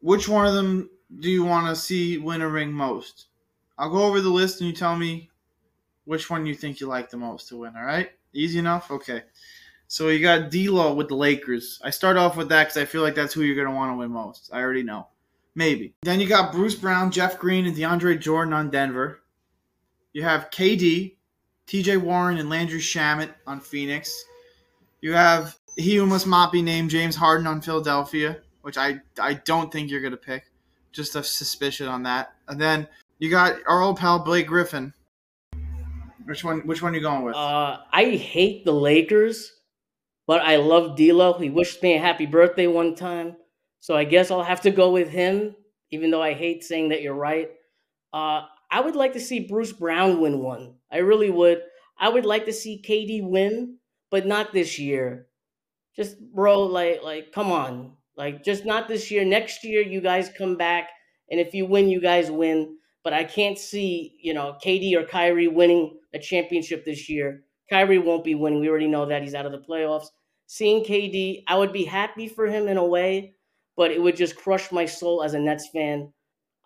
Which 0.02 0.28
one 0.28 0.46
of 0.46 0.56
them 0.56 0.90
do 1.22 1.32
you 1.32 1.46
want 1.46 1.68
to 1.68 1.82
see 1.82 2.18
win 2.18 2.42
a 2.42 2.50
ring 2.50 2.74
most? 2.74 3.28
I'll 3.78 3.90
go 3.90 4.04
over 4.04 4.20
the 4.20 4.30
list 4.30 4.60
and 4.60 4.70
you 4.70 4.76
tell 4.76 4.98
me 4.98 5.30
which 6.04 6.30
one 6.30 6.46
you 6.46 6.54
think 6.54 6.82
you 6.82 6.88
like 6.88 7.10
the 7.10 7.16
most 7.16 7.48
to 7.48 7.56
win, 7.56 7.78
all 7.78 7.86
right? 7.86 8.10
Easy 8.34 8.60
enough? 8.60 8.92
Okay. 8.92 9.24
So 9.88 10.10
you 10.10 10.22
got 10.22 10.52
D'Lo 10.52 10.94
with 10.96 11.08
the 11.08 11.16
Lakers. 11.16 11.80
I 11.82 11.92
start 11.92 12.18
off 12.18 12.36
with 12.36 12.50
that 12.50 12.66
because 12.66 12.78
I 12.78 12.84
feel 12.84 13.04
like 13.04 13.16
that's 13.16 13.34
who 13.34 13.44
you're 13.44 13.56
going 13.56 13.70
to 13.70 13.74
want 13.74 13.94
to 13.94 13.98
win 13.98 14.12
most. 14.12 14.50
I 14.52 14.60
already 14.60 14.84
know. 14.84 15.08
Maybe. 15.56 15.94
Then 16.02 16.20
you 16.20 16.28
got 16.28 16.52
Bruce 16.52 16.76
Brown, 16.76 17.12
Jeff 17.12 17.38
Green, 17.40 17.66
and 17.66 17.76
DeAndre 17.76 18.20
Jordan 18.20 18.54
on 18.54 18.70
Denver. 18.70 19.20
You 20.14 20.24
have 20.24 20.50
KD, 20.50 21.16
TJ 21.68 22.02
Warren, 22.02 22.38
and 22.38 22.50
Landry 22.50 22.80
Shamet 22.80 23.30
on 23.46 23.60
Phoenix. 23.60 24.26
You 25.02 25.14
have 25.14 25.58
he 25.76 25.96
who 25.96 26.06
must 26.06 26.28
not 26.28 26.52
be 26.52 26.62
named 26.62 26.90
James 26.90 27.16
Harden 27.16 27.48
on 27.48 27.62
Philadelphia, 27.62 28.38
which 28.62 28.78
I 28.78 29.02
I 29.20 29.36
don't 29.36 29.72
think 29.72 29.90
you're 29.90 30.02
gonna 30.02 30.18
pick. 30.18 30.46
Just 30.92 31.16
a 31.16 31.24
suspicion 31.24 31.88
on 31.88 32.04
that. 32.04 32.34
And 32.48 32.60
then 32.60 32.88
you 33.20 33.30
got 33.30 33.56
our 33.68 33.82
old 33.82 33.98
pal 33.98 34.20
Blake 34.20 34.48
Griffin. 34.48 34.94
Which 36.26 36.44
one? 36.44 36.60
Which 36.62 36.82
one 36.82 36.94
are 36.94 36.96
you 36.96 37.02
going 37.02 37.24
with? 37.24 37.36
Uh, 37.36 37.80
I 37.92 38.12
hate 38.12 38.66
the 38.66 38.72
Lakers, 38.72 39.52
but 40.26 40.42
I 40.42 40.56
love 40.58 40.96
D'Lo. 40.96 41.34
He 41.34 41.50
wished 41.50 41.84
me 41.84 41.96
a 41.96 42.00
happy 42.00 42.26
birthday 42.26 42.68
one 42.68 42.96
time, 42.96 43.36
so 43.84 43.98
I 43.98 44.06
guess 44.06 44.32
I'll 44.32 44.44
have 44.44 44.62
to 44.62 44.72
go 44.72 44.92
with 44.92 45.10
him. 45.10 45.58
Even 45.92 46.10
though 46.10 46.22
I 46.22 46.32
hate 46.32 46.64
saying 46.64 46.88
that 46.90 47.02
you're 47.02 47.14
right, 47.14 47.50
uh, 48.14 48.44
I 48.72 48.80
would 48.80 48.96
like 48.96 49.12
to 49.12 49.20
see 49.20 49.42
Bruce 49.42 49.74
Brown 49.74 50.22
win 50.22 50.40
one. 50.40 50.76
I 50.90 51.00
really 51.00 51.30
would. 51.30 51.62
I 52.00 52.08
would 52.08 52.26
like 52.26 52.46
to 52.46 52.54
see 52.54 52.82
KD 52.82 53.28
win, 53.28 53.80
but 54.10 54.26
not 54.26 54.54
this 54.54 54.80
year. 54.80 55.28
Just 55.98 56.16
bro, 56.34 56.64
like 56.64 57.04
like 57.04 57.34
come 57.34 57.52
on. 57.52 57.98
Like 58.16 58.42
just 58.42 58.64
not 58.64 58.88
this 58.88 59.12
year. 59.12 59.26
Next 59.26 59.66
year 59.66 59.82
you 59.82 60.00
guys 60.00 60.30
come 60.30 60.56
back 60.56 60.88
and 61.30 61.42
if 61.42 61.54
you 61.54 61.66
win, 61.66 61.90
you 61.90 62.00
guys 62.00 62.32
win. 62.32 62.78
But 63.04 63.12
I 63.12 63.26
can't 63.26 63.60
see, 63.60 64.16
you 64.22 64.34
know, 64.34 64.56
KD 64.64 64.96
or 64.96 65.04
Kyrie 65.04 65.50
winning 65.50 66.00
a 66.14 66.20
championship 66.20 66.86
this 66.86 67.10
year. 67.10 67.44
Kyrie 67.70 68.00
won't 68.00 68.24
be 68.24 68.36
winning. 68.36 68.62
We 68.62 68.70
already 68.70 68.88
know 68.88 69.06
that 69.08 69.24
he's 69.24 69.36
out 69.36 69.46
of 69.46 69.52
the 69.52 69.60
playoffs. 69.60 70.08
Seeing 70.48 70.86
KD, 70.86 71.44
I 71.50 71.58
would 71.58 71.74
be 71.74 71.84
happy 71.84 72.30
for 72.30 72.48
him 72.48 72.70
in 72.70 72.78
a 72.78 72.86
way, 72.86 73.36
but 73.76 73.92
it 73.92 74.02
would 74.02 74.16
just 74.16 74.36
crush 74.36 74.72
my 74.72 74.86
soul 74.86 75.24
as 75.24 75.34
a 75.34 75.40
Nets 75.40 75.70
fan. 75.74 76.12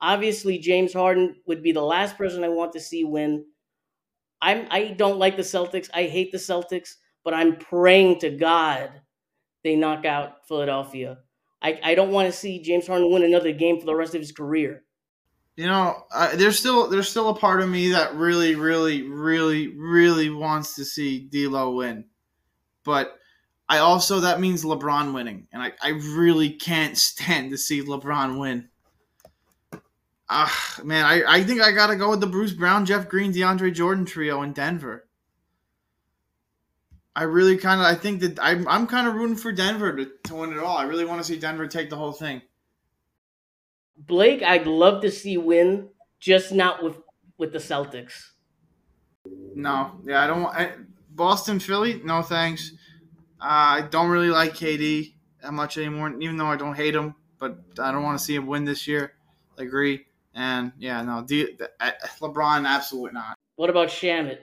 Obviously, 0.01 0.59
James 0.59 0.93
Harden 0.93 1.35
would 1.47 1.63
be 1.63 1.71
the 1.71 1.81
last 1.81 2.17
person 2.17 2.43
I 2.43 2.49
want 2.49 2.73
to 2.73 2.79
see 2.79 3.03
win. 3.03 3.45
I'm 4.41 4.67
I 4.69 4.89
don't 4.89 5.17
like 5.17 5.35
the 5.35 5.43
Celtics. 5.43 5.89
I 5.93 6.03
hate 6.03 6.31
the 6.31 6.37
Celtics, 6.37 6.95
but 7.23 7.33
I'm 7.33 7.57
praying 7.57 8.19
to 8.19 8.29
God 8.29 8.91
they 9.63 9.75
knock 9.75 10.05
out 10.05 10.47
Philadelphia. 10.47 11.17
I, 11.61 11.79
I 11.83 11.95
don't 11.95 12.11
want 12.11 12.27
to 12.27 12.37
see 12.37 12.61
James 12.61 12.87
Harden 12.87 13.11
win 13.11 13.23
another 13.23 13.51
game 13.51 13.79
for 13.79 13.85
the 13.85 13.95
rest 13.95 14.15
of 14.15 14.21
his 14.21 14.31
career. 14.31 14.83
You 15.55 15.65
know, 15.65 16.03
I, 16.13 16.35
there's 16.35 16.59
still 16.59 16.87
there's 16.87 17.09
still 17.09 17.29
a 17.29 17.35
part 17.35 17.61
of 17.61 17.69
me 17.69 17.89
that 17.89 18.13
really, 18.13 18.55
really, 18.55 19.01
really, 19.01 19.67
really 19.69 20.29
wants 20.29 20.75
to 20.75 20.85
see 20.85 21.27
D'Lo 21.27 21.75
win, 21.75 22.05
but 22.85 23.17
I 23.69 23.79
also 23.79 24.21
that 24.21 24.39
means 24.39 24.63
LeBron 24.63 25.13
winning, 25.13 25.47
and 25.51 25.61
I, 25.61 25.73
I 25.81 25.89
really 25.89 26.51
can't 26.51 26.97
stand 26.97 27.51
to 27.51 27.57
see 27.57 27.81
LeBron 27.81 28.39
win. 28.39 28.69
Ah, 30.29 30.79
man, 30.83 31.05
I, 31.05 31.23
I 31.25 31.43
think 31.43 31.61
I 31.61 31.71
gotta 31.71 31.95
go 31.95 32.09
with 32.09 32.19
the 32.19 32.27
Bruce 32.27 32.53
Brown, 32.53 32.85
Jeff 32.85 33.07
Green, 33.07 33.33
DeAndre 33.33 33.73
Jordan 33.73 34.05
trio 34.05 34.41
in 34.41 34.53
Denver. 34.53 35.07
I 37.15 37.23
really 37.23 37.57
kind 37.57 37.81
of 37.81 37.87
I 37.87 37.95
think 37.95 38.21
that 38.21 38.37
I'm 38.39 38.67
I'm 38.67 38.85
kind 38.85 39.07
of 39.07 39.15
rooting 39.15 39.37
for 39.37 39.51
Denver 39.51 39.95
to, 39.95 40.11
to 40.25 40.35
win 40.35 40.53
it 40.53 40.59
all. 40.59 40.77
I 40.77 40.83
really 40.83 41.05
want 41.05 41.19
to 41.19 41.23
see 41.23 41.39
Denver 41.39 41.67
take 41.67 41.89
the 41.89 41.95
whole 41.95 42.11
thing. 42.11 42.41
Blake, 43.97 44.43
I'd 44.43 44.67
love 44.67 45.01
to 45.01 45.09
see 45.09 45.37
win, 45.37 45.89
just 46.19 46.51
not 46.51 46.83
with 46.83 46.97
with 47.37 47.53
the 47.53 47.57
Celtics. 47.57 48.31
No, 49.55 49.99
yeah, 50.05 50.23
I 50.23 50.27
don't 50.27 50.43
want 50.43 50.57
I, 50.57 50.71
Boston, 51.09 51.59
Philly. 51.59 52.01
No 52.03 52.21
thanks. 52.21 52.73
Uh, 53.39 53.81
I 53.81 53.87
don't 53.89 54.09
really 54.09 54.29
like 54.29 54.53
KD 54.53 55.13
that 55.41 55.53
much 55.53 55.77
anymore, 55.77 56.13
even 56.19 56.37
though 56.37 56.47
I 56.47 56.55
don't 56.55 56.75
hate 56.75 56.95
him. 56.95 57.15
But 57.39 57.59
I 57.79 57.91
don't 57.91 58.03
want 58.03 58.17
to 58.17 58.23
see 58.23 58.35
him 58.35 58.47
win 58.47 58.65
this 58.65 58.87
year. 58.87 59.13
I 59.57 59.63
agree. 59.63 60.05
And 60.33 60.71
yeah, 60.77 61.01
no, 61.01 61.23
D, 61.23 61.57
LeBron, 62.21 62.67
absolutely 62.67 63.13
not. 63.13 63.37
What 63.55 63.69
about 63.69 63.89
Shamet? 63.89 64.39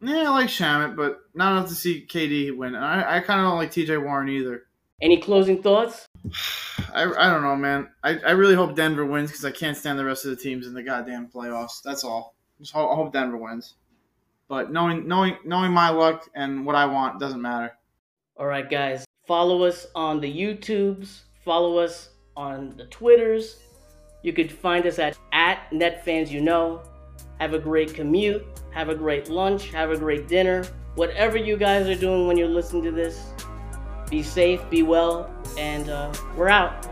Yeah, 0.00 0.24
I 0.26 0.30
like 0.30 0.48
Shamet, 0.48 0.96
but 0.96 1.20
not 1.34 1.52
enough 1.52 1.68
to 1.68 1.74
see 1.74 2.06
KD 2.06 2.56
win. 2.56 2.74
I, 2.74 3.16
I 3.16 3.20
kind 3.20 3.40
of 3.40 3.46
don't 3.46 3.56
like 3.56 3.72
TJ 3.72 4.02
Warren 4.02 4.28
either. 4.28 4.64
Any 5.00 5.18
closing 5.20 5.62
thoughts? 5.62 6.06
I, 6.94 7.04
I 7.04 7.30
don't 7.30 7.42
know, 7.42 7.56
man. 7.56 7.90
I, 8.02 8.18
I 8.18 8.30
really 8.30 8.54
hope 8.54 8.74
Denver 8.74 9.04
wins 9.04 9.30
because 9.30 9.44
I 9.44 9.50
can't 9.50 9.76
stand 9.76 9.98
the 9.98 10.04
rest 10.04 10.24
of 10.24 10.30
the 10.30 10.36
teams 10.36 10.66
in 10.66 10.74
the 10.74 10.82
goddamn 10.82 11.28
playoffs. 11.28 11.82
That's 11.82 12.04
all. 12.04 12.34
Just 12.58 12.72
ho- 12.72 12.90
I 12.90 12.94
hope 12.94 13.12
Denver 13.12 13.36
wins. 13.36 13.74
But 14.48 14.72
knowing 14.72 15.06
knowing 15.08 15.36
knowing 15.44 15.72
my 15.72 15.90
luck 15.90 16.28
and 16.34 16.64
what 16.64 16.76
I 16.76 16.86
want 16.86 17.20
doesn't 17.20 17.42
matter. 17.42 17.72
All 18.38 18.46
right, 18.46 18.68
guys. 18.68 19.06
Follow 19.26 19.62
us 19.62 19.86
on 19.94 20.20
the 20.20 20.30
YouTubes. 20.30 21.20
Follow 21.42 21.78
us 21.78 22.10
on 22.36 22.76
the 22.76 22.84
Twitters. 22.84 23.56
You 24.22 24.34
could 24.34 24.52
find 24.52 24.84
us 24.84 24.98
at 24.98 25.16
at 25.32 25.70
NetFans 25.70 26.28
You 26.28 26.42
Know. 26.42 26.82
Have 27.40 27.54
a 27.54 27.58
great 27.58 27.94
commute. 27.94 28.44
Have 28.72 28.90
a 28.90 28.94
great 28.94 29.30
lunch. 29.30 29.70
Have 29.70 29.90
a 29.90 29.96
great 29.96 30.28
dinner. 30.28 30.64
Whatever 30.96 31.38
you 31.38 31.56
guys 31.56 31.86
are 31.86 31.94
doing 31.94 32.26
when 32.26 32.36
you're 32.36 32.46
listening 32.46 32.82
to 32.84 32.90
this, 32.90 33.30
be 34.10 34.22
safe, 34.22 34.60
be 34.68 34.82
well, 34.82 35.30
and 35.56 35.88
uh, 35.88 36.12
we're 36.36 36.50
out. 36.50 36.86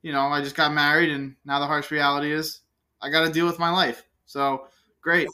You 0.00 0.12
know, 0.12 0.28
I 0.28 0.40
just 0.40 0.56
got 0.56 0.72
married, 0.72 1.10
and 1.10 1.36
now 1.44 1.60
the 1.60 1.66
harsh 1.66 1.90
reality 1.90 2.32
is 2.32 2.60
I 3.02 3.10
got 3.10 3.26
to 3.26 3.32
deal 3.32 3.46
with 3.46 3.58
my 3.58 3.70
life. 3.70 4.02
So 4.24 4.68
great, 5.02 5.28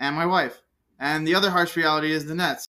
and 0.00 0.16
my 0.16 0.26
wife. 0.26 0.60
And 0.98 1.26
the 1.26 1.34
other 1.36 1.50
harsh 1.50 1.76
reality 1.76 2.10
is 2.10 2.24
the 2.26 2.34
Nets. 2.34 2.66